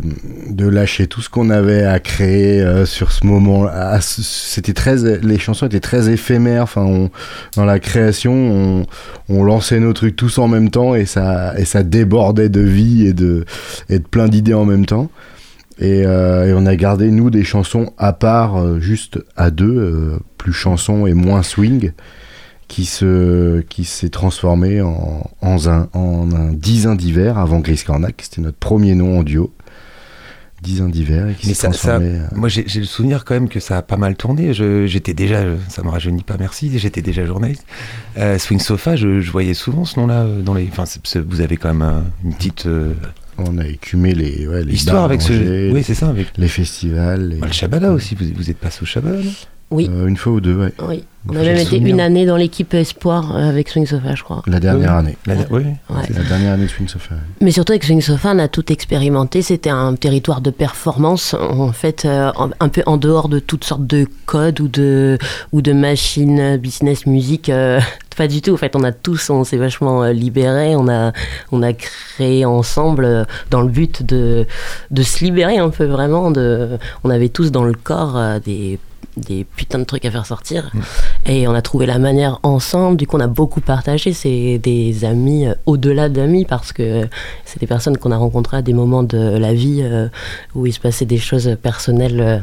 [0.49, 3.67] de lâcher tout ce qu'on avait à créer euh, sur ce moment.
[3.99, 6.63] C'était très, les chansons étaient très éphémères.
[6.63, 7.09] Enfin,
[7.55, 8.85] dans la création,
[9.27, 13.07] on, lançait nos trucs tous en même temps et ça, et ça débordait de vie
[13.07, 13.45] et de,
[13.89, 15.09] et de plein d'idées en même temps.
[15.79, 19.77] Et, euh, et on a gardé nous des chansons à part, euh, juste à deux,
[19.77, 21.91] euh, plus chansons et moins swing
[22.69, 28.15] qui se qui s'est transformé en, en un en un dizain d'hiver avant Gris Cornac
[28.21, 29.51] c'était notre premier nom en duo
[30.61, 33.59] dizain d'hiver et qui s'est ça- transformé euh, moi j'ai le souvenir quand même que
[33.61, 34.53] ça a pas mal tourné.
[34.53, 36.69] J'étais déjà, ça me rajeunit pas, merci.
[36.77, 37.65] J'étais déjà journaliste.
[38.17, 40.67] Euh, Swing Sofa, je, je voyais souvent ce nom-là euh, dans les.
[40.69, 40.83] Enfin,
[41.27, 42.93] vous avez quand même un- une petite euh,
[43.37, 45.31] on a écumé les ouais, les histoire bars avec ce.
[45.31, 46.09] d'Angers, Oui, c'est ça.
[46.09, 48.15] Avec les festivals les- Bah, le Shabada aussi.
[48.15, 49.17] Vous, vous êtes passé au Shabada
[49.71, 49.89] Oui.
[49.93, 50.73] Euh, une fois ou deux, ouais.
[50.87, 51.03] Oui.
[51.27, 51.93] On a même été souvenir.
[51.93, 54.41] une année dans l'équipe espoir euh, avec Swing Sofa, je crois.
[54.47, 54.97] La dernière Oui.
[54.99, 55.17] année.
[55.27, 55.63] La- oui.
[55.89, 56.01] Ouais.
[56.07, 57.15] C'est la dernière année de Swing Sofa.
[57.41, 59.41] Mais surtout avec Swing Sofa, on a tout expérimenté.
[59.43, 63.85] C'était un territoire de performance, en fait, euh, un peu en dehors de toutes sortes
[63.85, 65.17] de codes ou de,
[65.51, 67.49] ou de machines business musique.
[67.49, 67.79] euh,
[68.17, 68.53] pas du tout.
[68.53, 70.75] En fait, on a tous, on s'est vachement libérés.
[70.75, 71.11] On a,
[71.51, 74.47] on a créé ensemble dans le but de,
[74.89, 76.31] de se libérer un peu vraiment.
[76.31, 78.79] De, on avait tous dans le corps euh, des
[79.17, 80.71] des putains de trucs à faire sortir.
[81.25, 84.13] Et on a trouvé la manière ensemble du coup on a beaucoup partagé.
[84.13, 87.07] C'est des amis euh, au-delà d'amis parce que
[87.45, 90.07] c'est des personnes qu'on a rencontrées à des moments de la vie euh,
[90.55, 92.39] où il se passait des choses personnelles euh,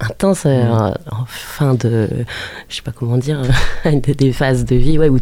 [0.00, 2.08] intenses euh, en fin de
[2.68, 3.42] je sais pas comment dire
[3.84, 5.18] des, phases de vie ouais où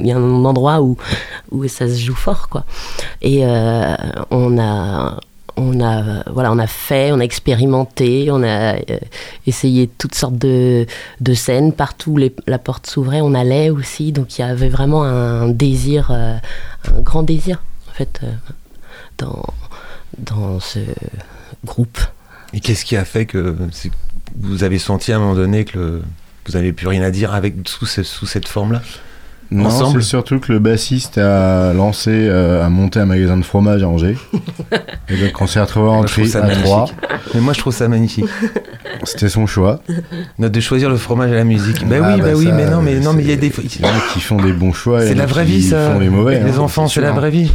[0.00, 0.96] il y a un endroit où
[1.50, 2.64] où ça se joue fort quoi.
[3.20, 3.94] Et euh,
[4.30, 5.20] on a
[5.60, 8.98] on a fait on a expérimenté on a euh,
[9.46, 10.86] essayé toutes sortes de,
[11.34, 11.72] scènes.
[11.72, 14.12] Partout la porte s'ouvrait on allait aussi.
[14.12, 16.36] Donc il y avait vraiment un désir euh,
[16.88, 19.26] un grand désir en fait euh,
[20.18, 20.80] dans ce
[21.64, 21.98] groupe.
[22.52, 23.54] Et qu'est-ce qui a fait que
[24.36, 26.00] vous avez senti à un moment donné que,
[26.46, 28.82] vous n'avez plus rien à dire avec sous, sous cette forme-là?
[29.52, 33.42] Non, Ensemble c'est surtout que le bassiste a lancé, euh, a monté un magasin de
[33.42, 34.16] fromage à Angers.
[35.08, 36.86] et donc on s'est retrouvé en tri à trois.
[37.34, 38.26] Mais moi, je trouve ça magnifique.
[39.04, 39.80] C'était son choix.
[40.38, 41.86] Note de choisir le fromage à la musique.
[41.86, 43.36] Bah Ah, oui, bah, bah oui, ça, mais non, mais non, mais il y a
[43.36, 43.48] des.
[43.48, 45.00] Il y en a qui font des bons choix.
[45.02, 45.92] C'est la vraie qui vie, ça.
[45.92, 46.40] font les mauvais.
[46.44, 47.50] Les hein, enfants, c'est la vraie vie.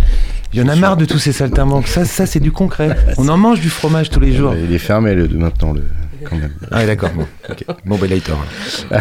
[0.53, 1.87] Il y en a marre de tous ces saltimbanques.
[1.87, 2.95] Ça, ça c'est du concret.
[3.17, 4.53] On en mange du fromage tous les jours.
[4.55, 5.83] Il est fermé le, maintenant, le,
[6.23, 6.53] quand même.
[6.71, 7.11] Ah, d'accord.
[7.15, 7.65] Bon, ok.
[7.85, 8.43] bon bah, là, il tort.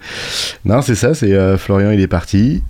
[0.64, 2.62] Non, c'est ça, c'est euh, Florian, il est parti.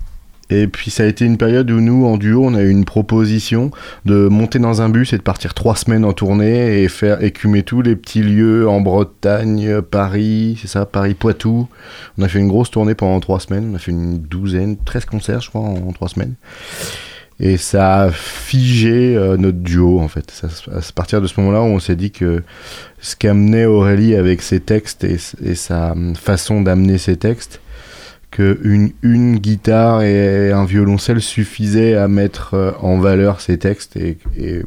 [0.49, 2.85] Et puis ça a été une période où nous, en duo, on a eu une
[2.85, 3.71] proposition
[4.05, 7.63] de monter dans un bus et de partir trois semaines en tournée et faire écumer
[7.63, 11.67] tous les petits lieux en Bretagne, Paris, c'est ça, Paris-Poitou.
[12.17, 15.05] On a fait une grosse tournée pendant trois semaines, on a fait une douzaine, 13
[15.05, 16.35] concerts, je crois, en, trois semaines.
[17.39, 20.31] Et ça a figé euh, notre duo, en fait.
[20.31, 22.41] Ça, à partir de ce moment-là on s'est dit que
[22.99, 25.17] ce qu'amenait Aurélie avec ses textes et,
[25.55, 27.61] sa façon d'amener ses textes,
[28.31, 34.17] que une, guitare et un violoncelle suffisaient à mettre euh, en valeur ces textes et,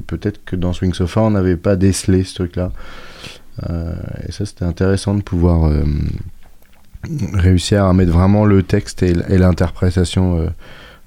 [0.06, 2.72] peut-être que dans Swing Sofa on n'avait pas décelé ce truc-là.
[3.68, 3.94] Euh,
[4.26, 5.84] et ça c'était intéressant de pouvoir euh,
[7.34, 10.50] réussir à mettre vraiment le texte et, l'interprétation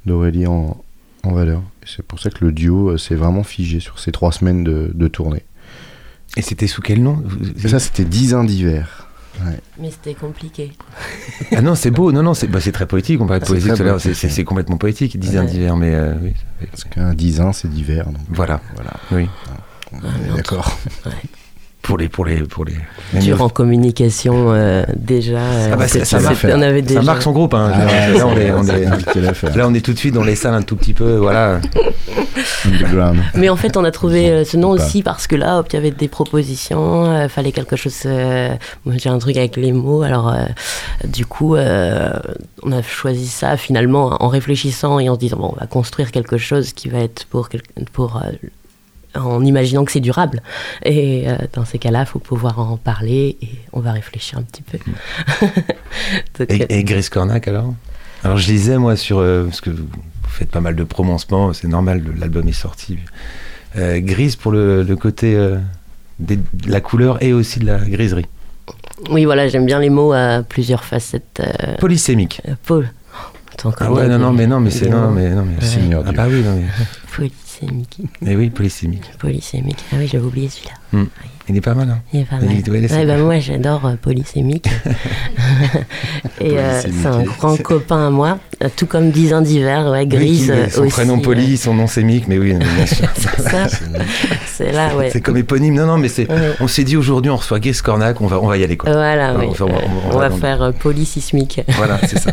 [0.06, 0.78] d'Aurélie en,
[1.24, 1.64] en valeur.
[1.86, 5.08] C'est pour ça que le duo s'est vraiment figé sur ces trois semaines de, de
[5.08, 5.44] tournée.
[6.38, 7.24] Et c'était sous quel nom
[7.67, 9.08] ça c'était 10 ans d'hiver.
[9.43, 9.60] Ouais.
[9.80, 10.74] mais c'était compliqué
[11.56, 12.12] Ah non, c'est beau.
[12.12, 13.19] Non, non, c'est bah, très poétique.
[13.19, 14.00] On parlait de Ah, c'est poésie tout à l'heure.
[14.00, 15.19] C'est- complètement poétique.
[15.19, 15.46] Dix Ouais.
[15.48, 16.34] d'hiver, mais euh, oui.
[16.69, 18.06] Parce qu'un 10 ans c'est d'hiver.
[18.30, 18.62] Voilà.
[18.76, 18.91] Voilà.
[19.12, 19.28] Oui.
[19.91, 20.78] On Ah, D'accord.
[21.84, 22.76] Pour les, pour les, pour les.
[23.19, 26.39] dur en communication euh, déjà euh, Ah bah, ça- c'était- ça marche.
[26.41, 27.54] c'était- on avait déjà Ça marque son groupe.
[27.54, 27.72] Hein.
[27.74, 29.56] Ah ouais, là, on est, on c'est est- compliqué l'affaire.
[29.58, 31.17] là, on est tout de suite dans les salles un tout petit peu.
[31.17, 31.60] Voilà.
[33.36, 35.76] Mais en fait, on a trouvé euh, ce nom aussi parce que là, hop, il
[35.76, 37.93] y avait des propositions, euh, fallait quelque chose.
[38.06, 38.50] euh,
[38.86, 40.46] moi, j'ai un truc avec les mots, alors euh,
[41.06, 42.12] du coup, euh,
[42.63, 46.12] on a choisi ça finalement en réfléchissant et en se disant bon, on va construire
[46.12, 48.30] quelque chose qui va être pour quel- pour euh,
[49.15, 50.41] en imaginant que c'est durable.
[50.84, 54.43] Et euh, dans ces cas-là, il faut pouvoir en parler et on va réfléchir un
[54.43, 54.78] petit peu.
[56.39, 57.73] Donc, euh, Et, et Gris Cornac alors?
[58.23, 59.86] Alors je lisais moi sur euh, parce que vous
[60.30, 62.97] faites pas mal de promos en ce moment, c'est normal, l'album est sorti.
[63.76, 65.58] Euh, grise pour le, le côté euh,
[66.19, 68.26] des- de la couleur et aussi de la griserie.
[69.10, 71.41] oui, voilà, j'aime bien les mots à plusieurs facettes.
[71.41, 72.41] euh, Polysémique.
[72.47, 72.89] euh, Paul.
[73.80, 75.65] Ah ouais, on non, non, mais non, mais c'est non, mais non, mais Ouais.
[75.65, 76.65] Seigneur Ah bah oui, non, mais,
[77.65, 77.97] Polysémique.
[78.21, 79.12] mais oui, polysémique.
[79.19, 79.84] Polysémique.
[79.91, 81.06] Ah oui, j'avais oublié celui-là.
[81.49, 81.89] Il est pas mal.
[81.89, 81.99] Hein.
[82.13, 82.84] Il est pas Il mal.
[82.86, 84.69] est- ouais, bah, moi, j'adore euh, Polysémique.
[86.41, 90.06] Et euh, c'est un grand copain à moi, euh, tout comme 10 ans d'hiver, ouais,
[90.06, 90.91] grise Oui, euh, son aussi.
[90.91, 93.08] prénom Poly, son nom sémique, mais oui, bien sûr.
[94.45, 95.10] C'est là, ouais.
[95.12, 95.73] C'est comme éponyme.
[95.75, 96.29] Non, non, mais c'est.
[96.29, 96.53] Ouais.
[96.60, 98.91] On s'est dit aujourd'hui, on reçoit Gris Cornac, on va, on va y aller quoi.
[98.91, 99.47] Voilà, On oui.
[99.47, 101.62] va faire- on va- Euh, on on va va dans- faire euh, polysismique.
[101.77, 102.32] Voilà, c'est ça.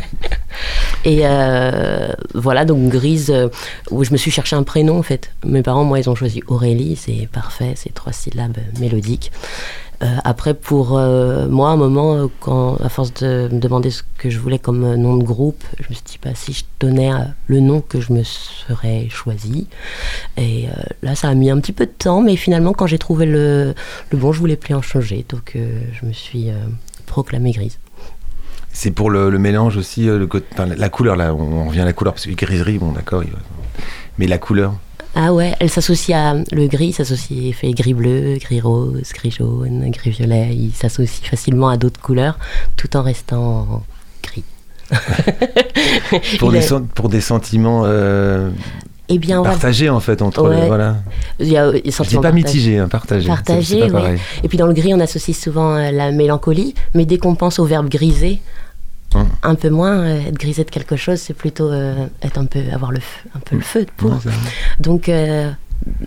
[1.04, 3.48] Et euh, voilà, donc Grise, euh,
[3.90, 5.30] où je me suis cherché un prénom en fait.
[5.46, 8.78] Mes parents, moi, ils ont choisi Aurélie, c'est parfait, c'est trois syllabes euh,
[10.02, 14.02] Euh, après, pour euh, moi, à un moment, euh, à force de me demander ce
[14.16, 17.10] que je voulais comme nom de groupe, je me suis dit, bah, si je donnais
[17.48, 19.66] le nom que je me serais choisi.
[20.38, 20.68] Et
[21.02, 23.74] là, ça a mis un petit peu de temps, mais finalement, quand j'ai trouvé le,
[24.12, 25.26] bon, je voulais plus en changer.
[25.28, 26.48] Donc, je me suis
[27.04, 27.78] proclamée Grise.
[28.72, 30.08] C'est pour le, mélange aussi,
[30.56, 33.22] la- couleur là, on, on revient à la couleur parce que griserie, bon d'accord,
[34.18, 34.74] mais la couleur.
[35.14, 39.30] Ah ouais, elle s'associe à le gris, s'associe, il fait gris bleu, gris rose, gris
[39.32, 40.50] jaune, gris violet.
[40.54, 42.38] Il s'associe facilement à d'autres couleurs
[42.76, 43.82] tout en restant
[44.22, 44.44] gris.
[46.38, 48.50] Pour, des, est- pour des sentiments euh,
[49.08, 50.60] Eh bien, va- partagés en fait entre Ouais.
[50.62, 50.66] les.
[50.66, 50.96] Voilà.
[51.38, 53.26] il y a des Je dis pas mitigé, hein, partagé.
[53.28, 54.00] Partagé, oui.
[54.42, 57.58] Et puis dans le gris, on associe souvent euh, la mélancolie, mais dès qu'on pense
[57.58, 58.40] au verbe griser,
[59.42, 62.60] Un peu moins, euh, être grisé de quelque chose, c'est plutôt euh, être un peu,
[62.72, 64.12] avoir le feu, un peu le feu pour.
[64.12, 64.32] Ouais.
[64.78, 65.50] Donc, euh,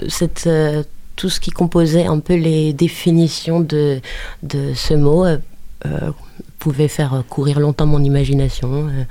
[0.08, 0.84] cette, euh,
[1.18, 4.00] tout ce qui composait un peu les définitions de,
[4.42, 5.38] de ce mot euh,
[5.86, 6.12] euh,
[6.60, 8.88] pouvait faire courir longtemps mon imagination.
[8.88, 9.04] euh,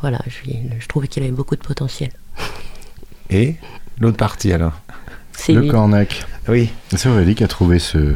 [0.00, 2.10] voilà, je, je trouvais qu'il avait beaucoup de potentiel.
[3.30, 3.56] Et
[3.98, 4.74] l'autre partie alors?
[5.32, 5.68] C'est Le lui.
[5.68, 6.24] cornac.
[6.48, 6.70] Oui.
[6.94, 8.14] C'est Aurélie qui a trouvé ce,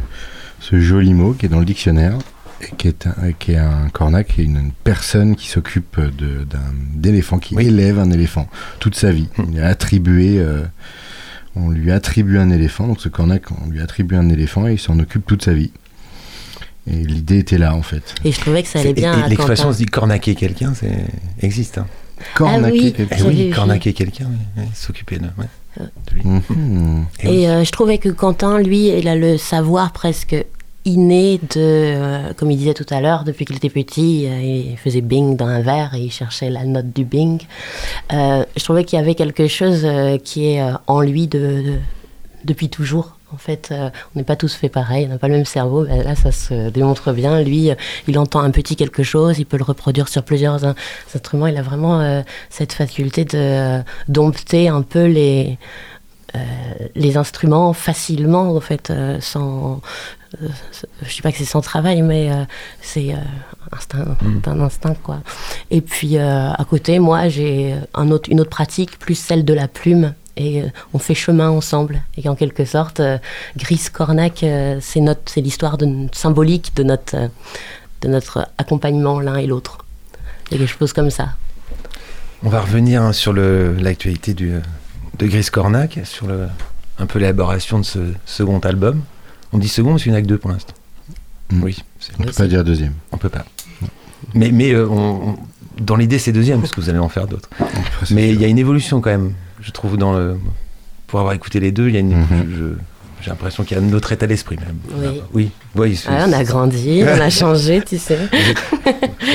[0.61, 2.17] ce joli mot qui est dans le dictionnaire
[2.61, 5.99] et qui est un, qui est un cornac, qui est une, une personne qui s'occupe
[5.99, 6.59] de- d'un
[6.93, 8.47] d'éléphant, qui élève un éléphant
[8.79, 9.27] toute sa vie.
[9.37, 9.43] Hmm.
[9.53, 10.63] Il a attribué, euh,
[11.55, 14.79] on lui attribue un éléphant, donc ce cornac, on lui attribue un éléphant et il
[14.79, 15.71] s'en occupe toute sa vie.
[16.87, 18.15] Et l'idée était là en fait.
[18.25, 21.05] Et je trouvais que ça allait bien L'expression se dit cornaquer quelqu'un, c'est
[21.41, 21.77] existe.
[21.77, 21.87] Hein.
[22.35, 22.93] Cornaquer oui.
[22.93, 23.15] quelqu'un.
[23.19, 25.25] Eh oui, quelqu'un, oui, s'occuper de.
[25.37, 26.21] ouais, de lui.
[26.25, 27.05] Mhm.
[27.21, 27.35] Et oui.
[27.43, 30.35] Et euh, je trouvais que Quentin, lui, il a le savoir presque
[30.89, 34.77] inné de, euh, comme il disait tout à l'heure, depuis qu'il était petit, euh, il
[34.77, 37.41] faisait bing dans un verre et il cherchait la note du bing.
[38.13, 39.85] Euh, je trouvais qu'il y avait quelque chose
[40.23, 41.77] qui est en lui de, de-
[42.45, 43.15] depuis toujours.
[43.31, 45.83] En fait, on n'est pas tous fait pareil, on n'a pas le même cerveau.
[45.83, 47.43] là, ça se démontre bien.
[47.43, 47.69] Lui,
[48.07, 50.73] il entend un petit quelque chose, il peut le reproduire sur plusieurs in-
[51.13, 51.45] instruments.
[51.45, 55.59] Il a vraiment cette faculté de dompter un peu les,
[56.95, 59.81] les instruments facilement, en fait, euh, sans.
[60.41, 60.47] euh,
[61.03, 62.43] je sais pas que c'est sans travail, mais euh,
[62.81, 63.17] c'est euh,
[63.71, 64.41] instinct, Mm.
[64.45, 65.19] un instinct, quoi.
[65.71, 69.53] Et puis, euh, à côté, moi, j'ai un autre, une autre pratique, plus celle de
[69.53, 70.13] la plume.
[70.37, 72.01] Et euh, on fait chemin ensemble.
[72.17, 73.17] Et en quelque sorte, euh,
[73.57, 77.27] Gris Cornac, euh, c'est c'est l'histoire de, symbolique de notre, euh,
[78.01, 79.79] de notre accompagnement l'un et l'autre.
[80.49, 81.29] Il y a quelque chose comme ça.
[82.41, 84.53] On va revenir hein, sur l'actualité du,
[85.19, 86.47] de Gris Cornac, sur le,
[86.97, 89.01] un peu l'élaboration de ce second album.
[89.53, 90.73] On dit second, parce qu'il n'y en a que deux pour l'instant.
[91.51, 91.63] Mm.
[91.63, 92.93] Oui, c'est- On peut pas dire deuxième.
[93.11, 93.45] on peut pas.
[94.33, 95.37] Mais, mais euh, on- on-
[95.81, 97.49] dans l'idée, c'est deuxième, parce que vous allez en faire d'autres.
[98.03, 100.37] C'est Mais il y a une évolution quand même, je trouve, dans le.
[101.07, 102.15] Pour avoir écouté les deux, il y a une.
[102.19, 102.27] Mhm.
[102.49, 102.73] je- je-
[103.21, 104.77] J'ai l'impression qu'il y a un autre état d'esprit même.
[105.33, 105.51] Oui.
[105.75, 108.17] Oui, c'est- on a grandi, on a changé, tu sais.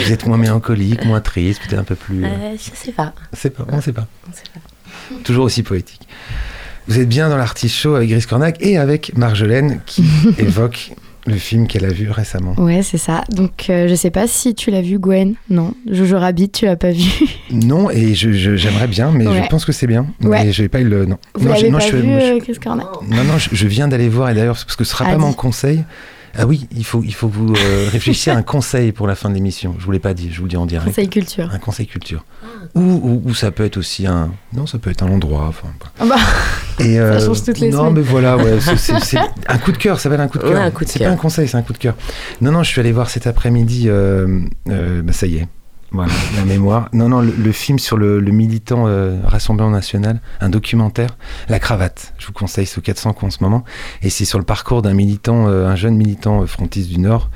[0.07, 2.25] Vous êtes moins mélancolique, moins triste, peut-être un peu plus.
[2.25, 3.13] euh, Euh, je sais pas.
[3.35, 4.07] C'est pas, on sait pas.
[4.29, 4.61] On sait pas.
[5.25, 6.01] Toujours aussi poétique.
[6.89, 10.05] Vous êtes bien dans l'artichaut avec Gris Cornac et avec Marjolaine qui
[10.39, 10.93] évoque
[11.27, 12.55] le film qu'elle a vu récemment.
[12.59, 13.25] Ouais, c'est ça.
[13.31, 15.37] Donc, euh, je sais pas si tu l'as vu, Gwen.
[15.49, 15.73] Non.
[15.91, 17.09] Jojo Rabbit, tu l'as pas vu.
[17.51, 19.43] Non, et je- je- j'aimerais bien, mais Ouais.
[19.43, 20.07] je pense que c'est bien.
[20.23, 20.45] Ouais.
[20.45, 21.07] Mais j'ai pas eu le.
[21.07, 23.67] Non, Vous non, je- pas je, vu, je- euh, Chris Cornac non, non, je, je
[23.67, 25.83] viens d'aller voir, et d'ailleurs, parce que ce sera Ah, pas mon conseil.
[26.37, 29.15] Ah oui, il faut, il faut que vous euh, réfléchissiez à un conseil pour la
[29.15, 29.75] fin de l'émission.
[29.79, 30.89] Je vous l'ai pas dit, je vous le dis en direct.
[30.89, 31.49] Conseil culture.
[31.53, 32.25] Un conseil culture.
[32.75, 34.31] Ou, ou, ou ça peut être aussi un.
[34.53, 35.47] Non, ça peut être un endroit.
[35.49, 35.69] Enfin.
[36.01, 36.17] Ah bah,
[36.85, 37.95] Et, euh, change toutes les non, semaines.
[37.95, 39.19] mais voilà, ouais, c'est-
[39.49, 40.71] un coup de cœur, ça s'appelle un coup de Ouais, cœur.
[40.71, 41.95] de c'est pas un conseil, c'est un coup de cœur.
[42.41, 45.47] Non, non, je suis allé voir cet après-midi, euh, euh, bah, ça y est,
[45.95, 46.89] voilà, la mémoire.
[46.93, 51.17] Non, non, le, le film sur le, le militant euh, Rassemblement National, un documentaire,
[51.49, 52.15] La Cravate.
[52.19, 53.65] Je vous conseille, c'est au 400 coups en ce moment.
[54.03, 57.31] Et c'est sur le parcours d'un militant, euh, un jeune militant euh, frontiste du Nord.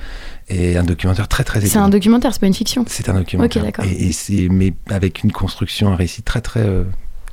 [0.49, 2.85] Et un documentaire très, très c'est un documentaire, c'est pas une fiction?
[2.89, 3.63] C'est un documentaire.
[3.63, 3.85] Ok, d'accord.
[3.85, 6.85] Et, et c'est mais avec une construction, un récit très très euh,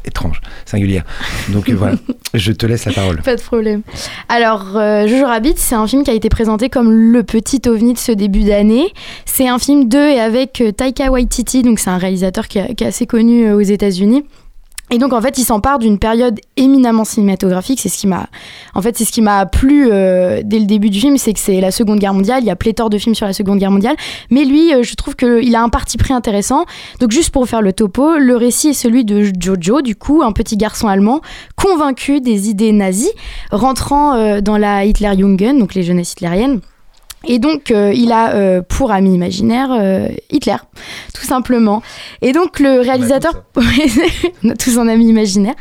[0.05, 1.03] étrange, singulière.
[1.49, 1.95] Donc euh, voilà,
[2.33, 3.21] je te laisse la parole.
[3.21, 3.81] Pas de problème.
[4.29, 7.93] Alors, euh, Jojo Rabbit, c'est un film qui a été présenté comme le petit ovni
[7.93, 8.87] de ce début d'année.
[9.25, 12.75] C'est un film de et avec euh, Taika Waititi, donc c'est un réalisateur qui, est-
[12.75, 14.23] qui est assez connu euh, aux États-Unis.
[14.91, 17.79] Et donc en fait, il s'empare d'une période éminemment cinématographique.
[17.79, 18.27] C'est ce qui m'a,
[18.75, 21.39] en fait, c'est ce qui m'a plu euh, dès le début du film, c'est que
[21.39, 22.43] c'est la Seconde Guerre mondiale.
[22.43, 23.95] Il y a pléthore de films sur la Seconde Guerre mondiale,
[24.29, 26.65] mais lui, euh, je trouve qu'il a un parti pris intéressant.
[26.99, 30.31] Donc juste pour faire le topo, le récit est celui de Jojo, du coup, un
[30.31, 31.21] petit garçon allemand
[31.55, 33.11] convaincu des idées nazies,
[33.51, 36.61] rentrant euh, dans la Hitlerjugend, donc les jeunesses hitlériennes.
[37.27, 40.57] Et donc, euh, il a euh, pour ami imaginaire euh, Hitler,
[41.13, 41.81] tout simplement.
[42.21, 43.43] Et donc, le réalisateur,
[44.43, 45.55] on a tous un ami imaginaire.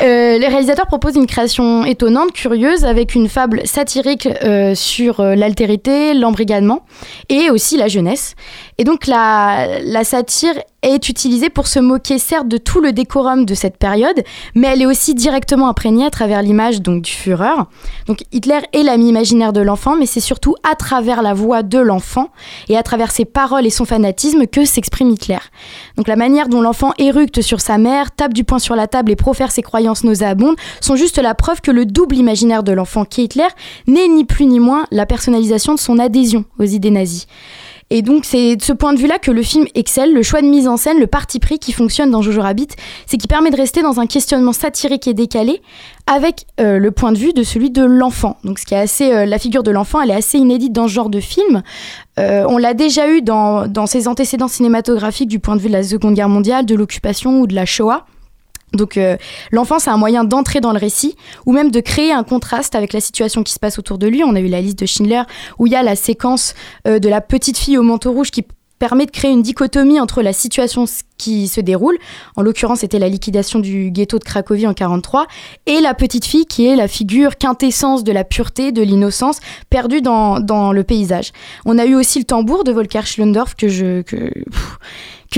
[0.00, 4.28] Le réalisateur propose une création étonnante, curieuse, avec une fable satirique
[4.74, 6.84] sur l'altérité, l'embrigadement
[7.28, 8.34] et aussi la jeunesse.
[8.78, 13.54] Et donc la, satire est utilisée pour se moquer certes de tout le décorum de
[13.54, 14.22] cette période,
[14.54, 17.62] mais elle est aussi directement imprégnée à travers l'image donc du Führer.
[18.06, 21.78] Donc Hitler est l'ami imaginaire de l'enfant, mais c'est surtout à travers la voix de
[21.78, 22.30] l'enfant
[22.68, 25.38] et à travers ses paroles et son fanatisme que s'exprime Hitler.
[25.96, 29.12] Donc la manière dont l'enfant éructe sur sa mère, tape du poing sur la table
[29.12, 33.04] et profère ses croyances nauséabondes sont juste la preuve que le double imaginaire de l'enfant
[33.04, 33.48] qu'est Hitler
[33.86, 37.26] n'est ni plus ni moins la personnalisation de son adhésion aux idées nazies.
[37.94, 40.48] Et donc c'est de ce point de vue-là que le film excelle, le choix de
[40.48, 42.66] mise en scène, le parti pris qui fonctionne dans Jojo Rabbit,
[43.06, 45.62] c'est qu'il permet de rester dans un questionnement satirique et décalé
[46.08, 48.36] avec euh, le point de vue de celui de l'enfant.
[48.42, 50.88] Donc ce qui est assez, euh, la figure de l'enfant, elle est assez inédite dans
[50.88, 51.62] ce genre de film.
[52.18, 55.74] Euh, on l'a déjà eu dans, dans ses antécédents cinématographiques du point de vue de
[55.74, 58.06] la Seconde Guerre mondiale, de l'occupation ou de la Shoah.
[58.72, 59.16] Donc euh,
[59.52, 62.92] l'enfant, c'est un moyen d'entrer dans le récit ou même de créer un contraste avec
[62.92, 64.24] la situation qui se passe autour de lui.
[64.24, 65.22] On a eu la liste de Schindler
[65.58, 66.54] où il y a la séquence
[66.86, 68.44] euh, de la petite fille au manteau rouge qui
[68.84, 70.84] permet de créer une dichotomie entre la situation
[71.16, 71.96] qui se déroule,
[72.36, 75.26] en l'occurrence c'était la liquidation du ghetto de Cracovie en 43,
[75.64, 79.38] et la petite fille qui est la figure quintessence de la pureté, de l'innocence,
[79.70, 81.32] perdue dans, dans le paysage.
[81.64, 84.02] On a eu aussi le tambour de Volker Schlendorf que je...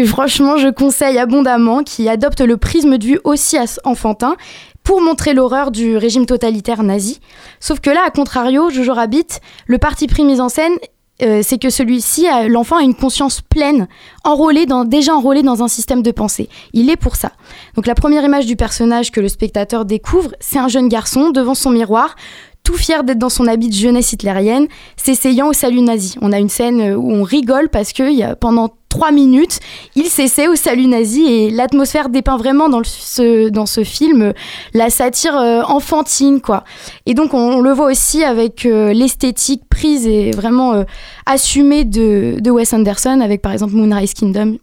[0.06, 4.34] Franchement je conseille abondamment, qui adopte le prisme de vue aussi enfantin
[4.82, 7.20] pour montrer l'horreur du régime totalitaire nazi.
[7.60, 10.74] Sauf que là, à contrario, Jojo Rabbit, le parti pris mis en scène,
[11.22, 13.88] euh, c'est que celui-ci, l'enfant a une conscience pleine,
[14.24, 16.48] enrôlé dans, déjà enrôlé dans un système de pensée.
[16.72, 17.32] Il est pour ça.
[17.74, 21.54] Donc la première image du personnage que le spectateur découvre, c'est un jeune garçon devant
[21.54, 22.16] son miroir,
[22.62, 26.16] tout fier d'être dans son habit de jeunesse hitlérienne, s'essayant au salut nazi.
[26.20, 29.60] On a une scène euh, où on rigole parce que y a, pendant trois minutes,
[29.94, 34.32] il s'essaie au salut nazi et l'atmosphère dépeint vraiment dans, ce, dans ce film euh,
[34.72, 36.64] la satire euh, enfantine, quoi.
[37.04, 40.84] Et donc on, on le voit aussi avec euh, l'esthétique prise et vraiment
[41.26, 44.56] assumée de, de Wes Anderson, avec par exemple Moonrise Kingdom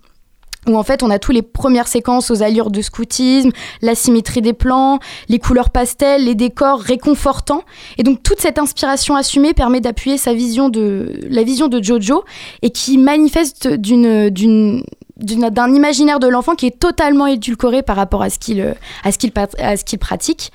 [0.68, 3.52] où en fait on a toutes les premières séquences aux allures de scoutisme,
[3.82, 5.00] la symétrie des plans,
[5.30, 7.64] les couleurs pastel, les décors réconfortants.
[7.98, 12.24] Et donc toute cette inspiration assumée permet d'appuyer sa vision de la vision de Jojo
[12.62, 18.40] et qui manifeste d'un imaginaire de l'enfant qui est totalement édulcoré par rapport à ce
[18.40, 20.52] qu'il à ce qu'il pratique.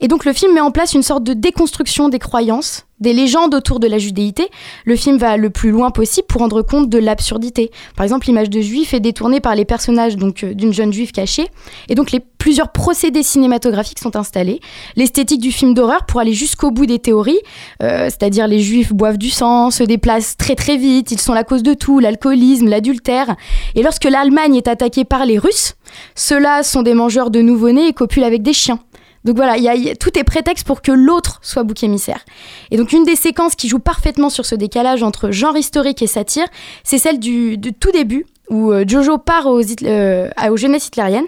[0.00, 3.54] Et donc le film met en place une sorte de déconstruction des croyances, des légendes
[3.54, 4.48] autour de la judéité.
[4.84, 7.70] Le film va le plus loin possible pour rendre compte de l'absurdité.
[7.96, 11.12] Par exemple, l'image de juif est détournée par les personnages donc euh, d'une jeune juive
[11.12, 11.48] cachée,
[11.88, 14.60] et donc les plusieurs procédés cinématographiques sont installés.
[14.94, 17.40] L'esthétique du film d'horreur pour aller jusqu'au bout des théories,
[17.82, 21.44] euh, c'est-à-dire les juifs boivent du sang, se déplacent très très vite, ils sont la
[21.44, 23.34] cause de tout, l'alcoolisme, l'adultère.
[23.74, 25.74] Et lorsque l'Allemagne est attaquée par les Russes,
[26.14, 28.78] ceux-là sont des mangeurs de nouveau-nés et copulent avec des chiens.
[29.26, 29.56] Donc voilà,
[29.98, 32.24] tout est prétexte pour que l'autre soit bouc émissaire.
[32.70, 36.06] Et donc une des séquences qui joue parfaitement sur ce décalage entre genre historique et
[36.06, 36.46] satire,
[36.84, 41.26] c'est celle du, tout début, où euh, Jojo part aux, euh, jeunesses hitlériennes.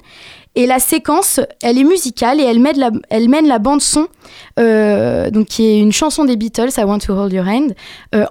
[0.54, 4.06] Et la séquence, elle est musicale et elle mène la, bande son,
[4.60, 7.74] euh, donc qui est une chanson des Beatles, I Want to Hold Your Hand,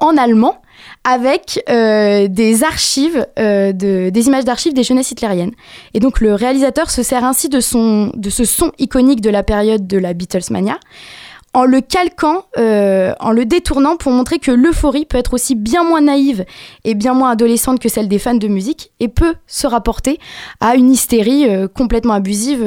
[0.01, 0.61] en allemand,
[1.07, 5.53] avec euh, des archives, euh, de, des images d'archives des jeunesses hitlériennes.
[5.93, 9.41] Et donc le réalisateur se sert ainsi de, son, de ce son iconique de la
[9.41, 10.77] période de la Beatlesmania,
[11.53, 15.85] en le calquant, euh, en le détournant pour montrer que l'euphorie peut être aussi bien
[15.85, 16.43] moins naïve
[16.83, 20.19] et bien moins adolescente que celle des fans de musique et peut se rapporter
[20.59, 22.65] à une hystérie complètement abusive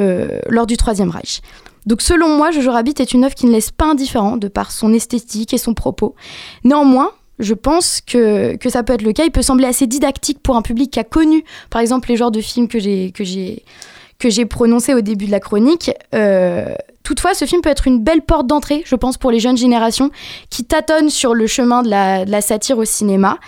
[0.49, 1.43] lors du Troisième Reich.
[1.85, 4.71] Donc selon moi, Jojo Rabbit est une œuvre qui ne laisse pas indifférent de par
[4.71, 6.15] son esthétique et son propos.
[6.63, 7.11] Néanmoins,
[7.41, 9.23] je pense que, que ça peut être le cas.
[9.25, 12.31] Il peut sembler assez didactique pour un public qui a connu, par exemple, les genres
[12.31, 13.11] de films que j'ai
[14.21, 15.91] que prononcés au début de la chronique.
[16.13, 19.57] Euh, toutefois, ce film peut être une belle porte d'entrée, je pense, pour les jeunes
[19.57, 20.11] générations
[20.49, 23.39] qui tâtonnent sur le chemin de la, de la satire au cinéma,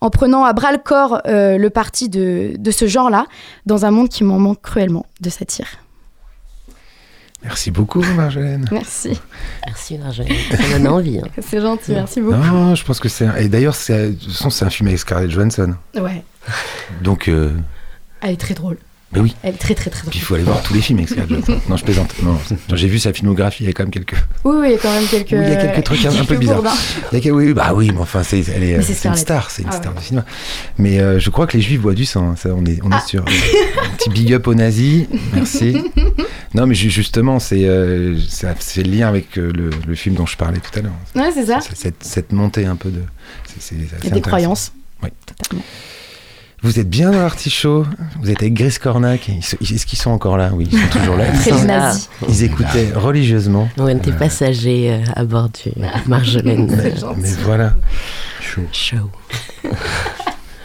[0.00, 3.26] en prenant à bras le corps euh, le parti de, de ce genre-là,
[3.66, 5.66] dans un monde qui m'en manque cruellement de satire.
[7.42, 8.66] Merci beaucoup, Marjolaine.
[8.70, 9.18] Merci.
[9.66, 10.36] Merci Marjolaine.
[10.50, 11.18] Ça donne envie.
[11.18, 11.28] hein.
[11.42, 12.36] C'est gentil, merci beaucoup.
[12.36, 13.26] Non, je pense que c'est.
[13.26, 15.74] un- Et d'ailleurs, c'est- de toute façon, c'est un film avec Scarlett Johansson.
[15.94, 16.22] Ouais,
[17.02, 17.56] Donc, euh,
[18.20, 18.76] elle est très drôle.
[19.12, 19.34] Mais oui.
[19.42, 20.16] Elle est très très très Puis drôle.
[20.16, 21.60] il faut aller voir tous les films avec Scarlett Johansson.
[21.68, 22.14] Non, je plaisante.
[22.22, 22.32] Non,
[22.68, 24.14] non, j'ai vu sa filmographie, il y a quand même quelques.
[24.44, 25.32] Oui, oui, il y a quand même quelques.
[25.32, 26.62] Oui, il y a quelques trucs un peu bizarres.
[27.12, 29.16] Il y a que- oui, bah oui, mais enfin, c'est, elle est, c'est c'est une
[29.16, 29.98] star, c'est une Ah star ouais.
[29.98, 30.24] du cinéma.
[30.78, 32.30] Mais euh, je crois que les Juifs boivent du sang.
[32.30, 32.98] hein, Ça, on est, on Ah.
[33.04, 33.24] est sûr.
[33.24, 35.76] Un petit big up aux nazis, merci.
[36.52, 38.16] Non, mais ju- justement, c'est, euh,
[38.76, 40.92] le lien avec euh, le, le film dont je parlais tout à l'heure.
[41.14, 41.60] Ouais, c'est ça.
[41.74, 43.02] Cette, cette montée un peu de.
[43.60, 43.76] c'est-
[44.10, 44.72] des croyances.
[45.02, 45.10] Oui.
[46.62, 47.86] Vous êtes bien dans l'artichaut
[48.20, 51.24] Vous êtes avec Grace Cornac Est-ce qu'ils sont encore là Oui, ils sont toujours là.
[51.46, 52.10] Ils, nazis.
[52.28, 53.68] ils écoutaient religieusement.
[53.78, 55.70] On était passagers euh, à bord du
[56.06, 56.66] Marjolaine.
[56.76, 57.76] Mais, mais voilà.
[58.40, 58.62] Chaud.
[58.72, 59.10] Show.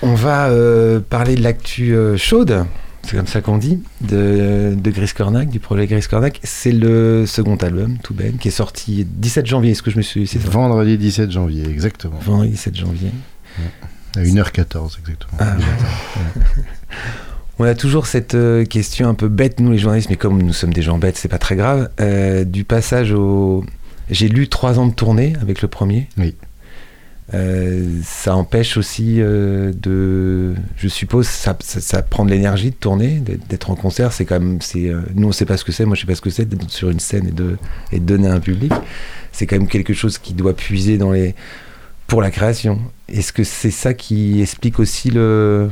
[0.02, 2.66] On va euh, parler de l'actu euh, chaude,
[3.04, 6.42] c'est comme ça qu'on dit, de, de Gris Cornac, du projet Gris Cornac.
[6.44, 9.72] C'est le second album, Tout Ben, qui est sorti 17 janvier.
[9.72, 10.26] Est-ce que je me suis.
[10.36, 12.20] Vendredi 17 janvier, exactement.
[12.22, 13.12] Vendredi 17 janvier.
[14.16, 15.38] À 1h14, exactement.
[15.40, 15.56] Ah,
[17.58, 20.54] On a toujours cette euh, question un peu bête, nous les journalistes, mais comme nous
[20.54, 21.90] sommes des gens bêtes, c'est pas très grave.
[22.02, 23.64] Euh, du passage au.
[24.10, 26.10] J'ai lu trois ans de tournée avec le premier.
[26.18, 26.36] Oui.
[27.34, 30.54] Euh, ça empêche aussi euh, de.
[30.76, 34.12] Je suppose, ça, ça, ça prend de l'énergie de tourner, d'être en concert.
[34.12, 34.62] C'est quand même.
[34.62, 35.86] c'est, nous, on sait pas ce que c'est.
[35.86, 37.58] Moi, je sais pas ce que c'est d'être sur une scène et de,
[37.94, 38.74] et de donner à un public.
[39.32, 41.36] C'est quand même quelque chose qui doit puiser dans les.
[42.06, 42.82] pour la création.
[43.10, 45.70] Est-ce que c'est ça qui explique aussi le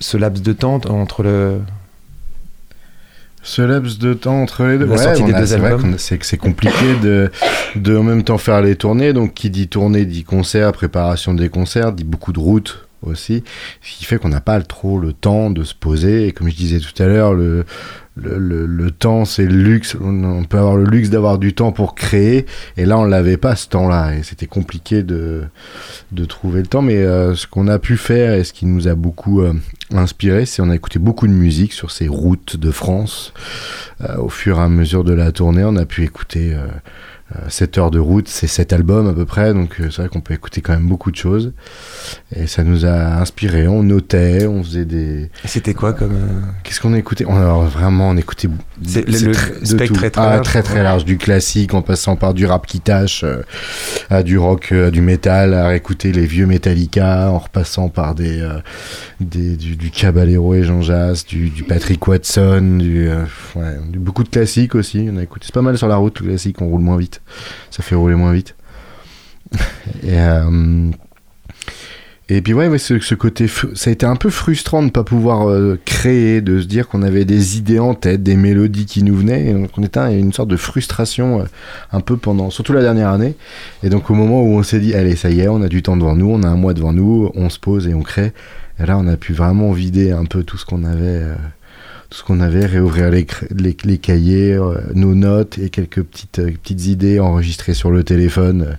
[0.00, 1.58] ce laps de temps entre le.
[3.42, 5.68] Ce laps de temps entre les deux, La sortie on des a- deux c'est vrai
[5.72, 5.82] albums.
[5.82, 7.30] qu'on a- c'est que c'est compliqué de,
[7.76, 9.12] de en même temps faire les tournées.
[9.12, 13.44] Donc, qui dit tournée dit concert, préparation des concerts, dit beaucoup de routes aussi.
[13.82, 16.26] Ce qui fait qu'on n'a pas trop le temps de se poser.
[16.26, 17.66] Et comme je disais tout à l'heure, le,
[18.16, 19.96] le, temps, c'est le luxe.
[20.00, 22.46] On, on peut avoir le luxe d'avoir du temps pour créer.
[22.76, 24.14] Et là, on l'avait pas ce temps-là.
[24.14, 25.42] Et c'était compliqué de,
[26.12, 26.82] de trouver le temps.
[26.82, 29.52] Mais euh, ce qu'on a pu faire et ce qui nous a beaucoup euh,
[29.92, 33.32] inspiré, c'est on a écouté beaucoup de musique sur ces routes de France.
[34.00, 36.66] Euh, au fur et à mesure de la tournée, on a pu écouter euh,
[37.48, 40.20] 7 heures de route, c'est 7 albums à peu près, donc euh, c'est vrai qu'on
[40.20, 41.52] peut écouter quand même beaucoup de choses.
[42.36, 45.30] Et ça nous a inspiré, on notait, on faisait des...
[45.44, 46.12] C'était quoi comme.
[46.12, 47.24] euh, Qu'est-ce qu'on écoutait?
[47.26, 48.48] On, alors, Vraiment, on écoutait
[48.86, 49.32] C'est le-
[49.64, 50.44] spectre très, très Ah, large.
[50.46, 51.02] très très Ouais.
[51.04, 53.42] du classique en passant par du rap qui tâche, euh,
[54.10, 58.14] à du rock, euh, à du métal, à écouter les vieux Metallica, en repassant par
[58.14, 58.58] des, euh,
[59.20, 63.24] des du, du Caballero et Jean Jass, du, du Patrick Watson, du, euh,
[63.56, 65.08] ouais, du- beaucoup de classiques aussi.
[65.10, 67.13] On a écouté, c'est pas mal sur la route le classique, on roule moins vite,
[67.70, 68.54] ça fait rouler moins vite.
[70.02, 70.90] et euh,
[72.30, 74.90] et puis ouais, ouais, ce, ce côté, ça a été un peu frustrant de ne
[74.90, 78.86] pas pouvoir euh, créer, de se dire qu'on avait des idées en tête, des mélodies
[78.86, 79.48] qui nous venaient.
[79.48, 81.44] Et donc on était une sorte de frustration euh,
[81.92, 83.36] un peu pendant, surtout la dernière année.
[83.82, 85.82] Et donc au moment où on s'est dit, allez, ça y est, on a du
[85.82, 88.32] temps devant nous, on a un mois devant nous, on se pose et on crée.
[88.80, 91.22] Et là, on a pu vraiment vider un peu tout ce qu'on avait.
[92.14, 96.86] Ce qu'on avait, réouvrir les, les, cahiers, euh, nos notes et quelques petites, euh, petites
[96.86, 98.78] idées enregistrées sur le téléphone,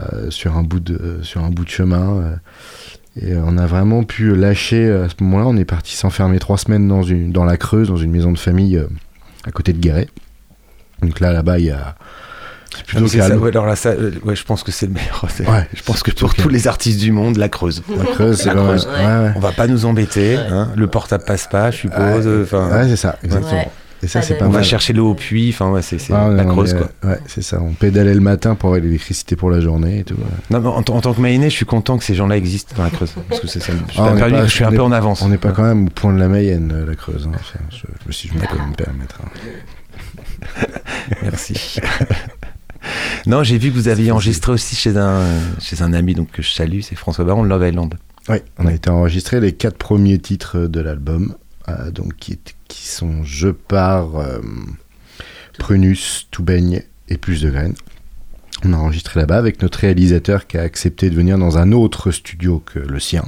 [0.00, 2.40] euh, sur, un bout de, sur un bout de chemin.
[3.14, 5.46] et on a vraiment pu lâcher à ce moment-là.
[5.46, 8.38] On est parti s'enfermer trois semaines dans, une, dans la Creuse, dans une maison de
[8.38, 8.82] famille
[9.44, 10.08] à côté de Guéret.
[11.02, 11.94] Donc là, là-bas, il y a.
[12.78, 13.42] Ah, plutôt mais c'est ça, calme.
[13.42, 15.24] ouais, alors là, ça, euh, ouais, je pense que c'est le meilleur.
[15.40, 17.82] Ouais, je pense que pour tous les artistes du monde, la Creuse.
[17.96, 18.50] La Creuse, c'est.
[18.50, 19.32] Ouais, ouais.
[19.36, 20.36] On va pas nous embêter.
[20.36, 20.70] hein.
[20.76, 22.28] Le portable passe pas, je suppose.
[22.42, 23.52] Enfin, Ouais, c'est ça, exactement.
[23.60, 23.68] Ouais.
[24.02, 25.48] Et ça, Pas c'est de- pas on va chercher l'eau au puits.
[25.54, 26.90] Enfin, ouais, c'est Ah, la Creuse, quoi.
[27.06, 27.58] euh, Ouais, c'est ça.
[27.62, 30.14] On pédalait le matin pour avoir l'électricité pour la journée et tout.
[30.14, 30.20] ouais.
[30.50, 32.74] Non, mais en, tant- en tant que Mayennais, je suis content que ces gens-là existent
[32.76, 33.14] dans la Creuse.
[33.28, 33.72] Parce que c'est ça.
[33.72, 35.22] Je, suis Ah, pas on n'est perdu, pas- je suis un peu en avance.
[35.22, 37.26] On n'est pas quand même au point de la Mayenne, euh, la Creuse.
[37.26, 37.32] hein.
[37.34, 39.18] Enfin, je- si je me peux me permettre.
[39.24, 39.28] hein.
[41.22, 41.78] Merci.
[43.26, 45.24] Non, j'ai vu que vous aviez enregistré aussi chez un,
[45.60, 47.94] chez un ami donc, que je salue, c'est François Baron, de Love Island.
[48.28, 51.34] Oui, on a été enregistré les quatre premiers titres de l'album,
[51.68, 52.38] euh, donc qui,
[52.70, 54.40] sont Je pars, euh,
[55.58, 57.74] Prunus, Tout baigne et Plus de graines.
[58.64, 62.10] On a enregistré là-bas avec notre réalisateur qui a accepté de venir dans un autre
[62.10, 63.24] studio que le sien.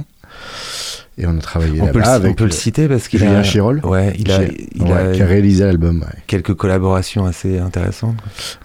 [1.17, 3.19] Et on a travaillé On peut, le, là-bas on avec peut le citer parce qu'il
[3.19, 3.81] Julien a, Chirol.
[3.83, 5.99] ouais, il a, Qui- il ouais, a qui a réalisé l'album.
[6.01, 6.21] ouais.
[6.27, 8.15] quelques collaborations assez intéressantes.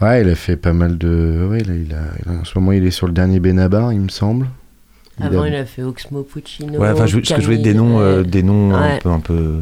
[0.01, 1.49] Ouais, il a fait pas mal de.
[1.51, 4.01] Ouais, il a- il a- en ce moment, il est sur le dernier Benabar, il
[4.01, 4.47] me semble.
[5.19, 6.79] Il Avant, a- il a fait Oxmo Puccino.
[6.79, 9.21] Ouais, enfin, je, ce que je voulais des noms, euh, des noms un peu, un
[9.21, 9.61] peu,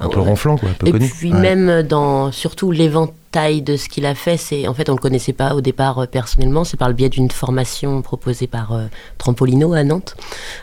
[0.00, 0.26] un peu Ouais.
[0.26, 1.38] ronflants, quoi, un peu Et puis Ouais.
[1.38, 5.32] même dans surtout l'éventail de ce qu'il a fait, c'est en fait on le connaissait
[5.32, 8.86] pas au départ euh, personnellement, c'est par le biais d'une formation proposée par euh,
[9.18, 10.16] Trampolino à Nantes.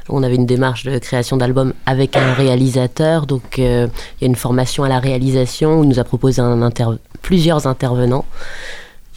[0.09, 3.87] On avait une démarche de création d'album avec un réalisateur, donc euh,
[4.19, 6.97] il y a une formation à la réalisation où il nous a proposé un inter-
[7.21, 8.25] plusieurs intervenants.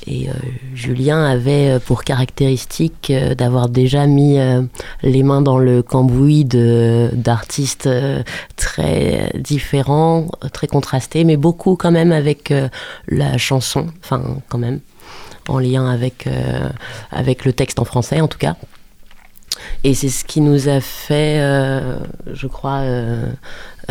[0.07, 0.33] Et euh,
[0.75, 4.63] Julien avait euh, pour caractéristique euh, d'avoir déjà mis euh,
[5.03, 8.23] les mains dans le cambouis de- d'artistes euh,
[8.57, 12.69] très différents, très contrastés, mais beaucoup quand même avec euh,
[13.09, 14.81] la chanson, enfin quand même,
[15.49, 16.29] en lien avec,
[17.11, 18.57] avec le texte en français en tout cas.
[19.85, 21.39] Et c'est ce qui nous a fait,
[22.33, 22.83] je crois,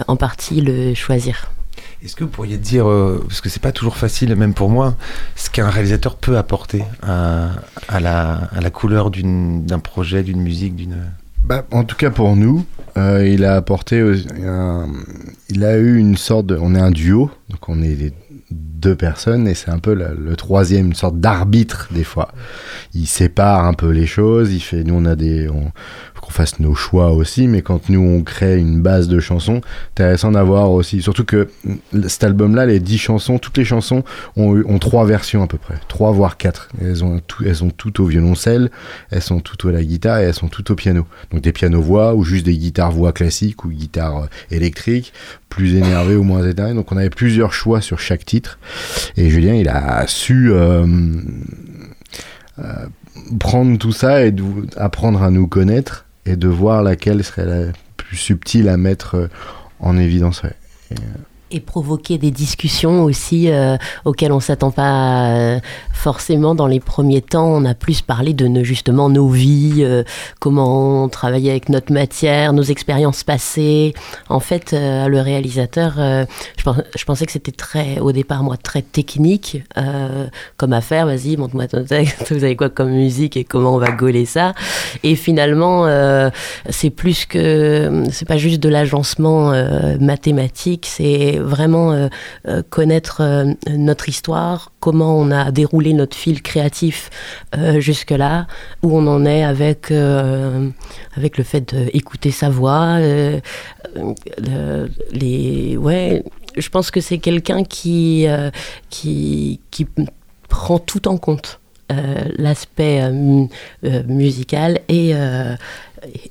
[0.08, 1.52] en partie le choisir.
[2.04, 4.96] Est-ce que vous pourriez dire, euh, parce que c'est pas toujours facile, même pour moi,
[5.36, 7.52] ce qu'un réalisateur peut apporter à,
[8.00, 10.96] la, couleur d'un projet, d'une musique, d'une.
[11.44, 12.66] Bah, en tout cas pour nous,
[12.98, 14.02] euh, il a apporté,
[15.50, 18.14] il a eu une sorte de, on est un duo, donc on est
[18.52, 22.30] deux personnes et c'est un peu le troisième, une sorte d'arbitre des fois.
[22.94, 25.50] Il sépare un peu les choses, il fait, nous on a des,
[26.30, 29.62] qu'on fasse nos choix aussi, mais quand nous on crée une base de chansons,
[29.94, 31.50] intéressant d'avoir aussi, surtout que
[32.08, 34.04] cet album-là, les dix chansons, toutes les chansons
[34.36, 36.70] ont, ont trois versions à peu près, trois voire quatre.
[36.82, 38.70] Elles ont elles sont toutes au violoncelle,
[39.12, 41.06] elles sont toutes à la guitare et elles sont toutes au piano.
[41.32, 45.14] Donc des pianos voix ou juste des guitares voix classiques ou guitares euh, électriques,
[45.50, 46.74] plus énervées ou moins énervées.
[46.74, 48.60] Donc on avait plusieurs choix sur chaque titre
[49.18, 50.86] et Julien il a su euh,
[52.60, 52.64] euh,
[53.40, 54.34] prendre tout ça et
[54.78, 59.28] apprendre à nous connaître et de voir laquelle serait la plus subtile à mettre euh,
[59.80, 60.44] en évidence.
[60.92, 60.96] Et
[61.58, 65.60] provoquer des discussions aussi euh, auxquelles on s'attend pas euh,
[65.94, 67.48] forcément dans les premiers temps.
[67.48, 70.04] On a plus parlé de nos, justement nos vies, euh,
[70.40, 73.96] comment on travaillait avec notre matière, nos expériences passées.
[74.30, 78.84] En fait, le réalisateur, je, pens- je pensais que c'était très, au départ, moi, très
[78.84, 79.64] technique
[80.58, 81.08] comme affaire.
[81.08, 82.32] Vas-y, montre-moi ton texte.
[82.34, 84.54] Vous avez quoi comme musique et comment on va gauler ça?
[85.04, 85.88] Et finalement,
[86.70, 89.52] c'est plus que, c'est pas juste de l'agencement
[90.00, 92.08] mathématique, c'est vraiment euh,
[92.48, 97.10] euh, connaître euh, notre histoire, comment on a déroulé notre fil créatif
[97.78, 98.48] jusque-là,
[98.84, 103.42] où on en est avec, avec le fait d'écouter sa voix, le-
[105.12, 106.24] les, ouais,
[106.58, 108.26] je pense que c'est quelqu'un qui,
[108.90, 109.88] qui, qui
[110.48, 111.60] prend tout en compte.
[112.38, 113.50] l'aspect mu-
[114.08, 115.14] musical et,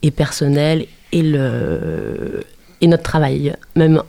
[0.03, 2.45] et personnel et, le,
[2.81, 3.55] et notre travail.
[3.75, 4.03] Même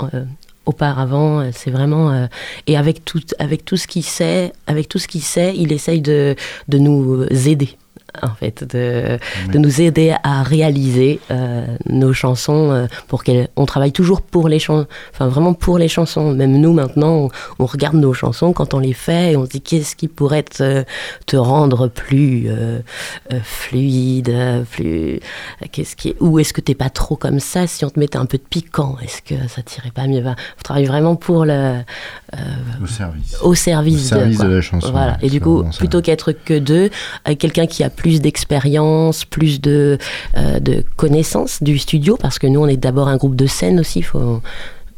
[0.69, 2.11] auparavant, euh, c'est vraiment...
[2.11, 2.27] euh,
[2.67, 6.01] et avec tout, avec tout ce qu'il sait, avec tout ce qu'il sait, il essaye
[6.01, 6.35] de,
[6.67, 7.77] de nous aider
[8.21, 9.17] en fait, de,
[9.51, 14.59] de nous aider à réaliser euh, nos chansons euh, pour qu'on travaille toujours pour les
[14.59, 16.33] chansons, enfin vraiment pour les chansons.
[16.33, 17.29] Même nous maintenant, on,
[17.59, 20.43] on regarde nos chansons quand on les fait et on se dit qu'est-ce qui pourrait
[20.43, 20.83] te,
[21.25, 22.79] te rendre plus euh,
[23.43, 24.35] fluide,
[24.71, 25.19] plus
[25.71, 27.67] qu'est-ce qui, ou est-ce que t'es pas trop comme ça?
[27.67, 30.23] Si on te mettait un peu de piquant, est-ce que ça tirait pas mieux?
[30.25, 31.79] On travaille vraiment pour le
[32.35, 33.35] euh, Au service.
[33.41, 34.45] au service, Au service quoi.
[34.45, 35.17] de la chanson, Voilà.
[35.21, 36.89] Et du coup, plutôt qu'être que deux,
[37.25, 39.97] avec quelqu'un qui a plus d'expérience, plus de,
[40.37, 43.79] euh, de connaissances du studio, parce que nous, on est d'abord un groupe de scène
[43.79, 44.01] aussi.
[44.01, 44.41] Faut,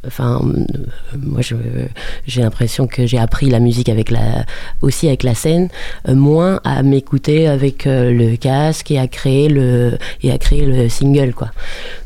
[0.06, 1.42] Enfin, euh, moi,
[2.26, 4.46] j'ai l'impression que j'ai appris la musique avec la,
[4.82, 5.70] aussi avec la scène,
[6.08, 10.66] euh, moins à m'écouter avec euh, le casque et à créer le et à créer
[10.66, 11.52] le single, quoi.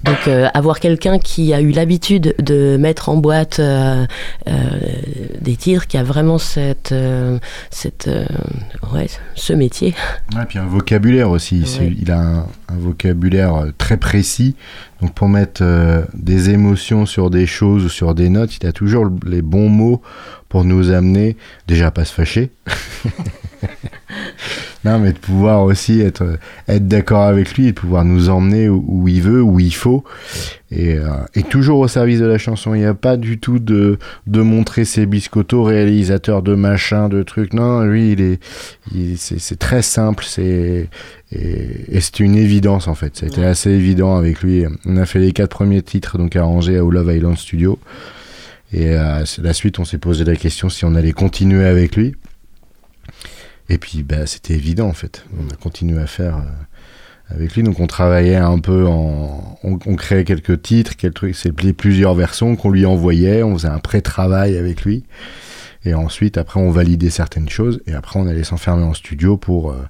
[0.04, 3.62] Donc, euh, avoir quelqu'un qui a eu l'habitude de mettre en boîte
[5.42, 6.94] des titres, qui a vraiment cette,
[7.70, 8.10] cette,
[8.94, 9.94] ouais, ce métier.
[10.36, 11.64] Ouais, puis un vocabulaire aussi.
[11.80, 11.94] Ouais.
[12.00, 14.56] Il a un, un vocabulaire très précis.
[15.02, 18.72] Donc pour mettre euh, des émotions sur des choses ou sur des notes, il a
[18.72, 20.02] toujours les bons mots
[20.56, 21.36] pour nous amener,
[21.68, 22.50] déjà à pas se fâcher.
[24.86, 26.38] non, mais de pouvoir aussi être,
[26.70, 29.76] être d'accord avec lui et de pouvoir nous emmener où, où il veut, où il
[29.76, 30.06] faut.
[30.72, 32.74] Et, euh, et toujours au service de la chanson.
[32.74, 37.22] Il n'y a pas du tout de, de montrer ses biscottos, réalisateur de machin, de
[37.22, 37.54] trucs.
[37.54, 38.40] Non, lui, il est,
[38.94, 40.24] il- c'est c'est très simple.
[40.26, 40.88] C'est
[41.34, 43.18] et, et c'est une évidence en fait.
[43.18, 44.64] Ça a été assez évident avec lui.
[44.86, 47.78] On a fait les quatre premiers titres donc arrangés au Love Island Studio.
[48.76, 51.96] Et euh, c'est la suite, on s'est posé la question si on allait continuer avec
[51.96, 52.14] lui.
[53.70, 55.26] Et puis, bah, c'était évident en fait.
[55.40, 57.64] On a continué à faire euh, avec lui.
[57.64, 59.58] Donc, on travaillait un peu en.
[59.64, 61.36] On, créait quelques titres, quelques trucs.
[61.38, 63.44] C'est plusieurs versions qu'on lui envoyait.
[63.44, 65.06] On faisait un pré-travail avec lui.
[65.86, 67.82] Et ensuite, après, on validait certaines choses.
[67.88, 69.72] Et après, on allait s'enfermer en studio pour.
[69.72, 69.88] euh,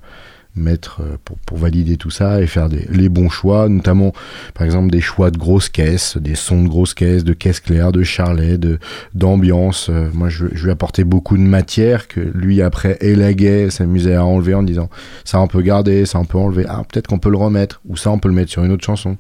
[0.55, 4.13] mettre euh, pour, pour valider tout ça et faire des, les bons choix, notamment
[4.53, 7.91] par exemple des choix de grosses caisses, des sons de grosses caisses, de caisses claires,
[7.91, 8.79] de charlet, de
[9.13, 9.89] d'ambiance.
[9.89, 14.23] Euh, moi, je, je lui apportais beaucoup de matière que lui après élaguait, s'amusait à
[14.25, 14.89] enlever en disant
[15.23, 17.97] ça on peut garder, ça on peut enlever, ah peut-être qu'on peut le remettre ou
[17.97, 19.17] ça on peut le mettre sur une autre chanson.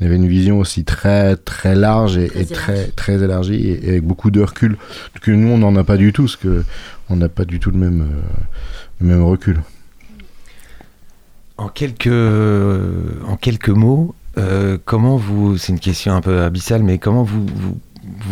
[0.00, 3.88] Il avait une vision aussi très très large et, et très très élargie et, et
[3.90, 4.76] avec beaucoup de recul
[5.20, 6.64] que nous on n'en a pas du tout, parce que
[7.08, 8.20] on n'a pas du tout le même euh,
[9.00, 9.60] le même recul.
[11.56, 16.98] En quelques, en quelques mots, euh, comment vous, c'est une question un peu abyssale, mais
[16.98, 17.76] comment vous, vous,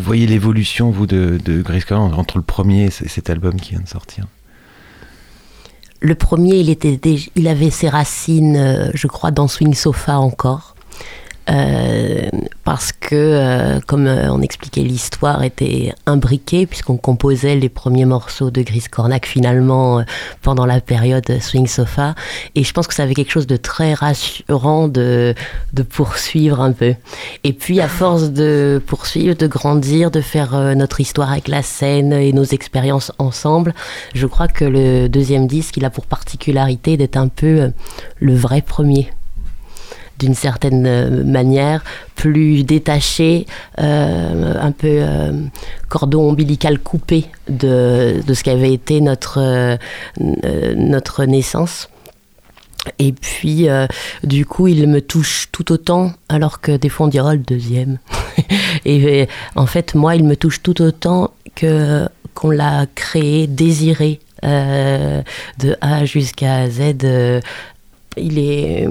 [0.02, 3.88] voyez l'évolution, vous, de, de Grace entre le premier et cet album qui vient de
[3.88, 4.26] sortir?
[6.00, 6.98] Le premier, il, était
[7.36, 10.71] il avait ses racines, euh, je crois, dans Swing Sofa encore.
[11.50, 12.28] Euh,
[12.64, 18.50] parce que, euh, comme euh, on expliquait, l'histoire était imbriquée, puisqu'on composait les premiers morceaux
[18.50, 20.02] de Gris Cornac finalement euh,
[20.42, 22.14] pendant la période Swing Sofa.
[22.54, 25.34] Et je pense que ça avait quelque chose de très rassurant de,
[25.72, 26.94] de poursuivre un peu.
[27.42, 32.12] Et puis, à force de poursuivre, de grandir, de faire notre histoire avec la scène
[32.12, 33.74] et nos expériences ensemble,
[34.14, 37.72] je crois que le deuxième disque, il a pour particularité d'être un peu
[38.20, 39.10] le vrai premier.
[40.18, 41.82] D'une certaine euh, manière,
[42.14, 43.46] plus détaché,
[43.80, 45.32] euh, un peu euh,
[45.88, 49.78] cordon ombilical coupé de, de ce qu'avait été notre,
[50.20, 51.88] notre naissance.
[52.98, 53.68] Et puis,
[54.24, 57.38] du coup, il me touche tout autant, alors que des fois on dirait oh, le
[57.38, 57.98] deuxième.
[58.84, 65.76] Et en fait, moi, il me touche tout autant que qu'on l'a créé, désiré, de
[65.80, 66.94] A jusqu'à Z.
[68.16, 68.88] il est,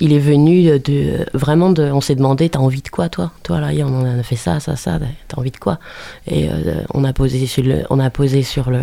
[0.00, 1.84] il est venu de vraiment de.
[1.84, 3.30] On s'est demandé, t'as envie de quoi, toi?
[3.42, 4.98] Toi là, on a fait ça, ça, ça.
[5.28, 5.78] T'as envie de quoi?
[6.26, 8.80] Et euh, on a posé sur le, on a posé sur le,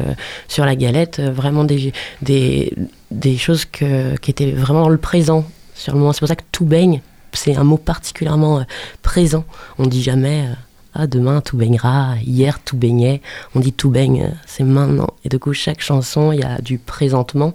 [0.47, 2.73] sur la galette euh, vraiment des, des,
[3.11, 6.13] des choses que, qui étaient vraiment le présent sur le moment.
[6.13, 7.01] C'est pour ça que tout baigne.
[7.33, 8.63] C'est un mot particulièrement euh,
[9.01, 9.45] présent.
[9.77, 10.45] On dit jamais.
[10.93, 13.21] Ah, demain tout baignera, hier tout baignait,
[13.55, 15.09] on dit tout baigne, c'est maintenant.
[15.23, 17.53] Et du coup, chaque chanson, il y a du présentement.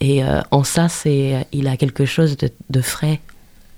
[0.00, 3.20] Et euh, en ça, c'est, il a quelque chose de, de frais.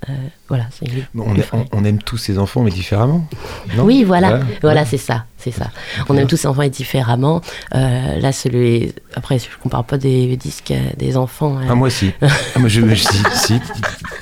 [0.08, 0.12] Euh,
[0.52, 1.02] voilà, c'est lui.
[1.14, 3.26] Bon, on, on- on aime tous ses enfants, mais différemment.
[3.74, 4.86] non Oui, voilà, voilà, Ouais.
[4.90, 5.70] c'est ça, c'est ça.
[6.10, 7.40] On aime tous ses enfants et différemment.
[7.74, 11.56] Euh, là, celui, après, je compare pas des disques des enfants.
[11.56, 12.12] euh, Ah, moi aussi.
[12.22, 13.60] Ah, moi, je, je- si, si.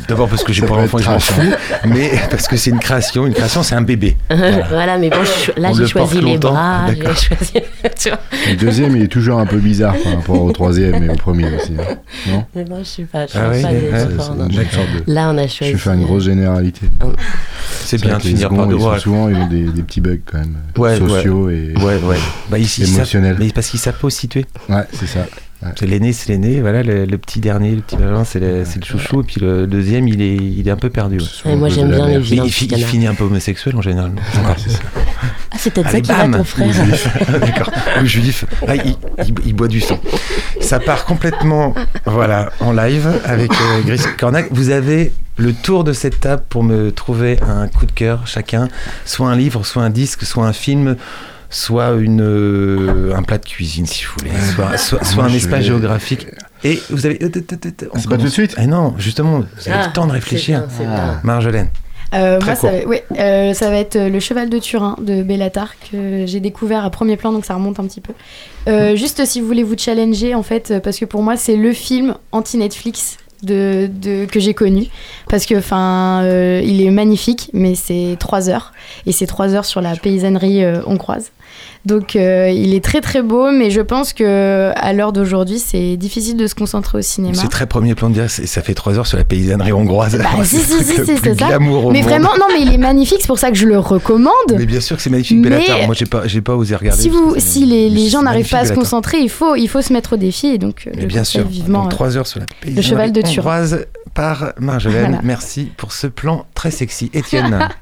[0.08, 1.52] D'abord parce que j'ai pas d'enfant je m'en fous,
[1.86, 3.26] mais parce que c'est une création.
[3.26, 4.16] Une création, c'est un bébé.
[4.30, 4.62] Voilà.
[4.68, 6.52] voilà, mais bon, je- là, j'ai le choisi les longtemps.
[6.52, 7.54] bras, choisi.
[8.48, 11.46] Le deuxième, il est toujours un peu bizarre par rapport au troisième et au premier
[11.54, 11.74] aussi.
[11.78, 11.96] hein.
[12.28, 12.44] Non?
[12.54, 14.48] Mais moi, je suis pas, je suis Ah oui, pas des ouais, enfants, non.
[15.06, 15.74] Là, on a Je choisi.
[15.98, 16.88] une grosse généralité.
[17.84, 18.98] C'est vrai bien de finir par sont mots.
[18.98, 20.56] Souvent, ils ont des, des petits bugs quand même.
[20.76, 22.16] Ouais, sociaux et Ouais, ouais.
[22.50, 23.36] Bah, ici, ça- émotionnels.
[23.38, 24.46] mais parce qu'ils savent pas où se situer.
[24.68, 25.26] Ouais, c'est ça.
[25.76, 26.60] C'est l'aîné, c'est l'aîné.
[26.60, 29.20] Voilà, le, le petit dernier, le petit Benjamin, c'est le, le chouchou.
[29.20, 31.18] Et puis le deuxième, il est, il est un peu perdu.
[31.18, 31.50] ouais.
[31.50, 34.12] Ouais, moi, j'aime bien les vilains il, finit un peu homosexuel en général.
[34.12, 34.78] Ouais, c'est.
[35.52, 36.72] Ah, peut-être ça Allez, qui va ton frère.
[36.72, 37.08] Juif.
[37.40, 37.70] D'accord.
[38.02, 38.44] Ou juif.
[38.66, 38.94] Ah, il,
[39.26, 40.00] il- il boit du sang.
[40.62, 41.74] Ça part complètement
[42.06, 44.46] voilà, en live avec euh, Gris Cornac.
[44.52, 48.68] Vous avez le tour de cette table pour me trouver un coup de cœur chacun.
[49.04, 50.96] Soit un livre, soit un disque, soit un film,
[51.50, 54.30] soit une, euh, un plat de cuisine si vous voulez.
[54.54, 56.26] Soit, soit, soit Moi, un espace vais- géographique.
[56.64, 57.18] Et vous avez...
[57.22, 60.12] on C'est pas tout de suite Eh non, justement, vous avez Ah, le temps de
[60.12, 60.64] réfléchir.
[60.78, 61.20] bien, bien.
[61.24, 61.68] Marjolaine.
[62.12, 62.78] Euh, Très moi, ça court.
[62.80, 66.84] va, ouais, euh, ça va être Le Cheval de Turin de Bellatar que j'ai découvert
[66.84, 68.12] à premier plan, donc ça remonte un petit peu.
[68.68, 71.72] Euh, juste si vous voulez vous challenger, en fait, parce que pour moi, c'est le
[71.72, 73.16] film anti-Netflix.
[73.42, 74.86] De, que j'ai connu.
[75.28, 78.72] Parce que enfin euh, il est magnifique mais c'est trois heures.
[79.06, 81.32] Et c'est trois heures sur la paysannerie euh, hongroise
[81.86, 85.96] donc euh, il est très très beau mais je pense que à l'heure d'aujourd'hui c'est
[85.96, 88.98] difficile de se concentrer au cinéma C'est très premier plan de dire, ça fait trois
[88.98, 90.16] heures sur la paysannerie hongroise.
[90.18, 91.58] Bah, si, si, le si, le c'est ça.
[91.58, 94.66] mais vraiment non mais il est magnifique c'est pour ça que je le recommande Mais
[94.66, 95.86] bien sûr que c'est magnifique, Mais- Bellatar.
[95.86, 97.00] Moi, j'ai pas, j'ai pas osé regarder.
[97.00, 99.82] si, vous, si les, les gens n'arrivent pas à se concentrer, il faut, il faut
[99.82, 100.48] se mettre au défi.
[100.48, 101.46] Et donc, euh, Mais bien sûr.
[101.46, 101.82] vivement.
[101.84, 105.06] Donc, euh, trois heures sur la paysannerie cheval de hongroise par Marjolaine.
[105.06, 105.20] Voilà.
[105.22, 107.10] Merci pour ce plan très sexy.
[107.14, 107.68] Étienne,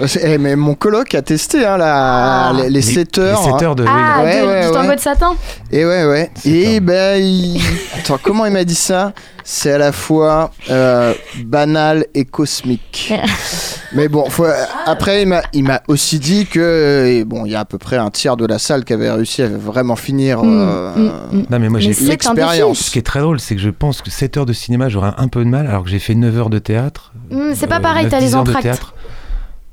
[0.00, 2.52] Euh, c'est- eh, mais mon coloc a testé hein, la- Ah.
[2.56, 3.38] les, les 7 heures.
[3.40, 3.64] Les 7 hein.
[3.64, 3.84] heures de.
[3.86, 4.72] Ah, Ouais, de- ouais, du ouais.
[4.72, 5.36] tango de satin
[5.70, 6.30] Et ouais, ouais.
[6.44, 7.60] Et ben, il...
[7.98, 9.12] attends, comment il m'a dit ça?
[9.44, 11.14] C'est à la fois euh,
[11.44, 13.12] banal et cosmique.
[13.94, 14.46] Mais bon, faut-
[14.86, 17.96] après, il m'a, il aussi dit que euh, bon, il y a à peu près
[17.96, 21.46] un tiers de la salle qui avait réussi à vraiment finir Mm, euh, mm, mm.
[21.50, 21.92] Non, mais moi, j'ai.
[21.92, 22.78] L'expérience.
[22.78, 25.12] Ce qui est très drôle, c'est que je pense que 7 heures de cinéma, j'aurais
[25.18, 27.12] un peu de mal, alors que j'ai fait 9 heures de théâtre.
[27.54, 28.82] C'est pas pareil, 9, t'as 10 les entractes.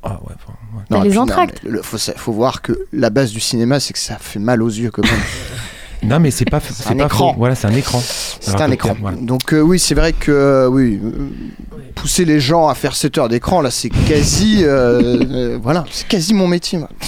[0.03, 1.09] Ah ouais, enfin, ouais.
[1.09, 1.59] Les entractes.
[1.63, 4.39] mais le- faut, sa- faut voir que la base du cinéma, c'est que ça fait
[4.39, 5.11] mal aux yeux quand même.
[6.03, 6.59] Non, mais c'est pas.
[6.59, 7.33] C'est un pas écran.
[7.33, 7.39] faux.
[7.39, 8.01] Voilà, c'est un écran.
[8.01, 8.95] C'est un écran.
[8.99, 9.17] voilà.
[9.17, 11.29] Donc euh, oui, c'est vrai que euh, oui, euh,
[11.95, 16.07] pousser les gens à faire 7 heures d'écran, là, c'est quasi, euh, euh, voilà, c'est
[16.07, 16.79] quasi mon métier.
[16.79, 16.89] Moi,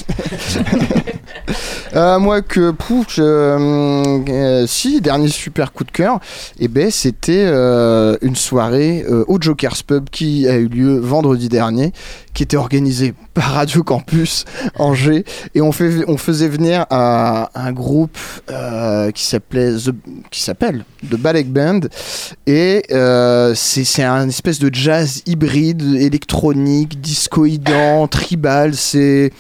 [1.94, 6.20] Euh, moi que pouf, je, euh, euh, si dernier super coup de cœur,
[6.58, 11.50] et ben c'était euh, une soirée euh, au Joker's Pub qui a eu lieu vendredi
[11.50, 11.92] dernier,
[12.34, 18.18] qui était organisée par Radio Campus Angers, et on fait, on faisait venir un, groupe
[18.50, 19.76] euh, qui s'appelait
[20.30, 21.82] qui s'appelle The Ballet Band.
[22.48, 28.76] Et euh, c'est un espèce de jazz hybride électronique discoïdant tribal.
[28.76, 29.32] C'est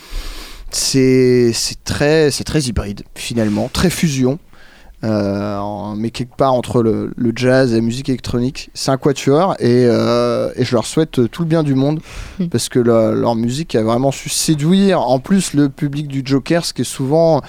[0.70, 3.70] c'est très c'est très hybride finalement.
[3.72, 4.39] Très fusion
[5.04, 9.86] mais quelque part entre le, le jazz et la musique électronique c'est un quatuor et,
[9.88, 11.99] euh, et je leur souhaite tout le bien du monde
[12.39, 12.47] Mm.
[12.47, 16.64] parce que la- leur musique a vraiment su séduire en plus le public du Joker
[16.66, 17.41] ce qui est souvent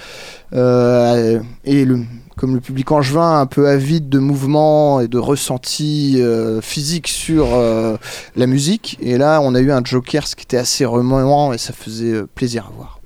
[0.53, 2.01] euh, et le,
[2.37, 7.53] comme le public angevin un peu avide de mouvements et de ressentis euh, physiques sur
[7.53, 7.97] euh,
[8.35, 11.57] la musique et là on a eu un Joker ce qui était assez remuant et
[11.57, 12.99] ça faisait euh, plaisir à voir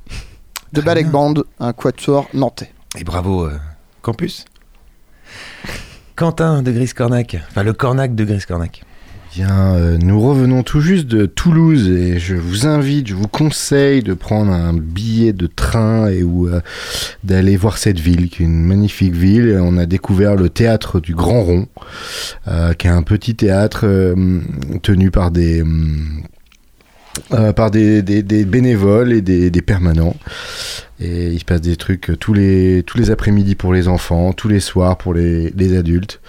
[0.74, 1.10] de Balek.
[1.10, 3.52] Band un quatuor nantais Et bravo, euh,
[6.16, 7.38] Quentin de Gris Cornac.
[7.49, 8.84] Enfin, le Cornac de Gris Cornac.
[9.34, 14.01] Bien, euh, nous revenons tout juste de Toulouse et je vous invite, je vous conseille
[14.01, 16.62] de prendre un billet de train et ou euh,
[17.24, 19.60] d'aller voir cette ville, qui est une magnifique ville.
[19.62, 21.68] On a découvert le théâtre du Grand Rond,
[22.47, 23.86] euh, qui est un petit théâtre
[24.82, 26.24] tenu par des hum,
[27.34, 30.15] euh, par des, des- des bénévoles et des, des permanents.
[30.99, 34.47] Et il se passe des trucs tous les, tous les après-midi pour les enfants, tous
[34.47, 36.20] les soirs pour les, les adultes.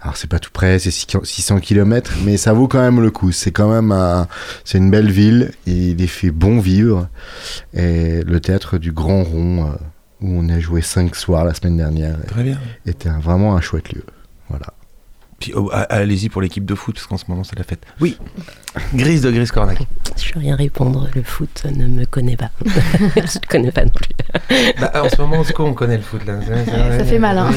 [0.00, 3.30] Alors c'est pas tout près, c'est 600 km, mais ça vaut quand même le coup.
[3.30, 4.26] C'est quand même un-
[4.64, 7.08] c'est une belle ville, il est fait bon vivre.
[7.74, 9.76] Et le théâtre du Grand Rond, euh,
[10.20, 12.58] où on a joué cinq soirs la semaine dernière, Très bien.
[12.86, 14.02] était un- vraiment un chouette lieu.
[14.48, 14.66] Voilà.
[15.40, 17.84] Puis oh, allez-y pour l'équipe de foot, parce qu'en ce moment c'est la fête.
[18.00, 18.16] Oui,
[18.94, 19.78] Grise de Grise Cornac.
[20.16, 22.50] Je vais rien répondre, le foot ne me connaît pas.
[22.66, 24.10] je ne connais pas non plus.
[24.80, 26.40] Bah, en ce moment, en tout cas, on connaît le foot là.
[26.98, 27.50] Ça fait mal, hein.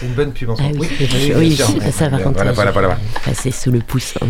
[0.00, 0.80] C'est- une bonne pub en ce Ah moment.
[0.80, 1.66] oui, Oui, oui, bien oui, sûr.
[1.82, 4.14] ça, ça, par contre, Voilà, voilà, passé sous le pouce.
[4.20, 4.26] hein.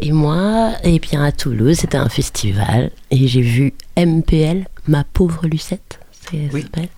[0.00, 5.46] Et moi, eh bien, à Toulouse, c'était un festival et j'ai vu MPL, ma pauvre
[5.48, 5.98] Lucette.
[6.30, 6.88] C'est- s'appelle.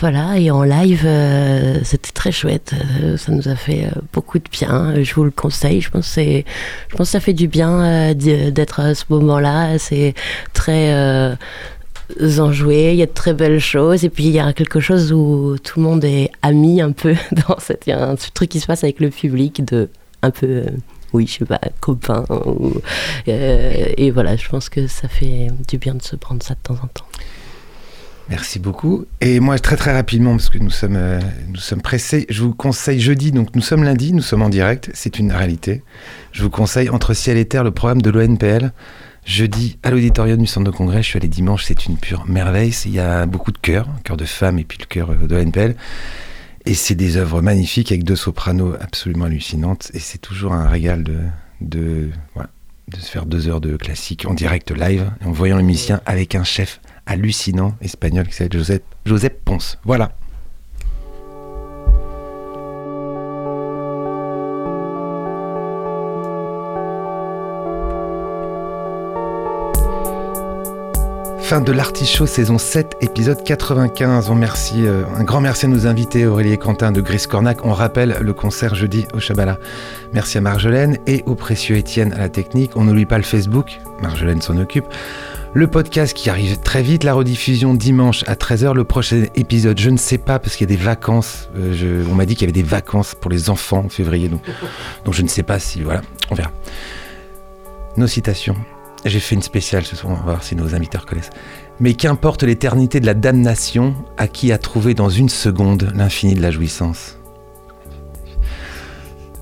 [0.00, 2.72] Voilà, et en live, euh, c'était très chouette.
[3.02, 5.02] euh, ça nous a fait euh, beaucoup de bien.
[5.02, 5.80] Je vous le conseille.
[5.80, 6.44] Je pense que, c'est-
[6.90, 9.78] je pense que ça fait du bien d'être à ce moment-là.
[9.78, 10.14] C'est
[10.52, 11.36] très
[12.38, 12.92] enjoué.
[12.92, 14.04] Il y a de très belles choses.
[14.04, 17.14] Et puis, il y a quelque chose où tout le monde est ami un peu.
[17.48, 19.88] Dans cette, il y a un truc qui se passe avec le public de
[20.22, 20.46] un peu.
[20.46, 20.64] euh,
[21.12, 22.24] oui, je sais pas, copain.
[22.30, 22.80] ou-
[23.28, 26.58] euh, et voilà, je pense que ça fait du bien de se prendre ça de
[26.60, 27.04] temps en temps.
[28.30, 29.04] Merci beaucoup.
[29.20, 32.54] Et moi, très très rapidement, parce que nous sommes, euh, nous sommes pressés, je vous
[32.54, 35.82] conseille jeudi, donc nous sommes lundi, nous sommes en direct, c'est une réalité.
[36.32, 38.72] Je vous conseille Entre ciel et terre, le programme de l'ONPL.
[39.26, 42.74] Jeudi, à l'auditorium du centre de congrès, je suis allé dimanche, c'est une pure merveille.
[42.84, 45.34] Il y a beaucoup de chœurs, chœur de femmes et puis le chœur euh, de
[45.34, 45.74] l'ONPL.
[46.66, 49.90] Et c'est des œuvres magnifiques avec deux sopranos absolument hallucinantes.
[49.92, 51.18] Et c'est toujours un régal de,
[51.60, 52.10] de,
[52.98, 56.44] se faire deux heures de classique en direct live, en voyant les musiciens avec un
[56.44, 59.78] chef hallucinant espagnol qui s'appelle Josep, Josep Ponce.
[59.84, 60.12] Voilà.
[71.44, 74.30] Fin de l'Artichaut saison 7, épisode 95.
[74.30, 77.66] On remercie, euh, un grand merci à nos invités, Aurélie Quentin de Gris Cornac.
[77.66, 79.58] On rappelle le concert jeudi au Chabala.
[80.14, 82.70] Merci à Marjolaine et au précieux Étienne à la technique.
[82.76, 84.86] On n'oublie pas le Facebook, Marjolaine s'en occupe.
[85.56, 88.74] Le podcast qui arrive très vite, la rediffusion dimanche à 13h.
[88.74, 91.48] Le prochain épisode, je ne sais pas parce qu'il y a des vacances.
[91.56, 94.28] Euh, je- on m'a dit qu'il y avait des vacances pour les enfants en février,
[94.28, 94.42] donc,
[95.04, 95.82] donc je ne sais pas si.
[95.82, 96.00] Voilà,
[96.30, 96.50] on verra.
[97.96, 98.56] Nos citations.
[99.04, 101.30] J'ai fait une spéciale ce soir, on va voir si nos invités reconnaissent.
[101.78, 106.42] Mais qu'importe l'éternité de la damnation à qui a trouvé dans une seconde l'infini de
[106.42, 107.18] la jouissance?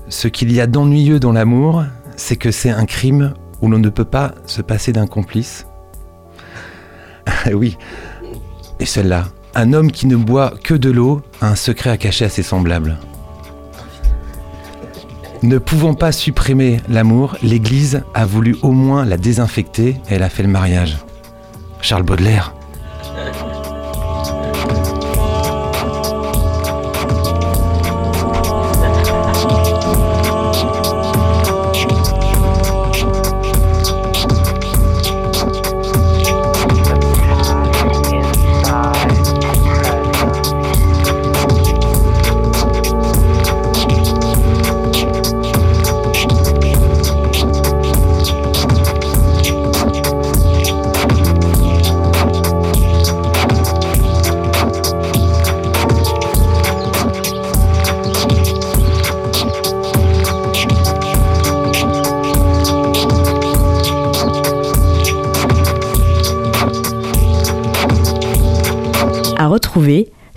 [0.09, 1.85] Ce qu'il y a d'ennuyeux dans l'amour,
[2.17, 5.65] c'est que c'est un crime où l'on ne peut pas se passer d'un complice.
[7.53, 7.77] Oui.
[8.79, 12.25] Et celle-là, un homme qui ne boit que de l'eau a un secret à cacher
[12.25, 12.97] à ses semblables.
[15.43, 20.29] Ne pouvant pas supprimer l'amour, l'Église a voulu au moins la désinfecter et elle a
[20.29, 20.97] fait le mariage.
[21.81, 22.53] Charles Baudelaire.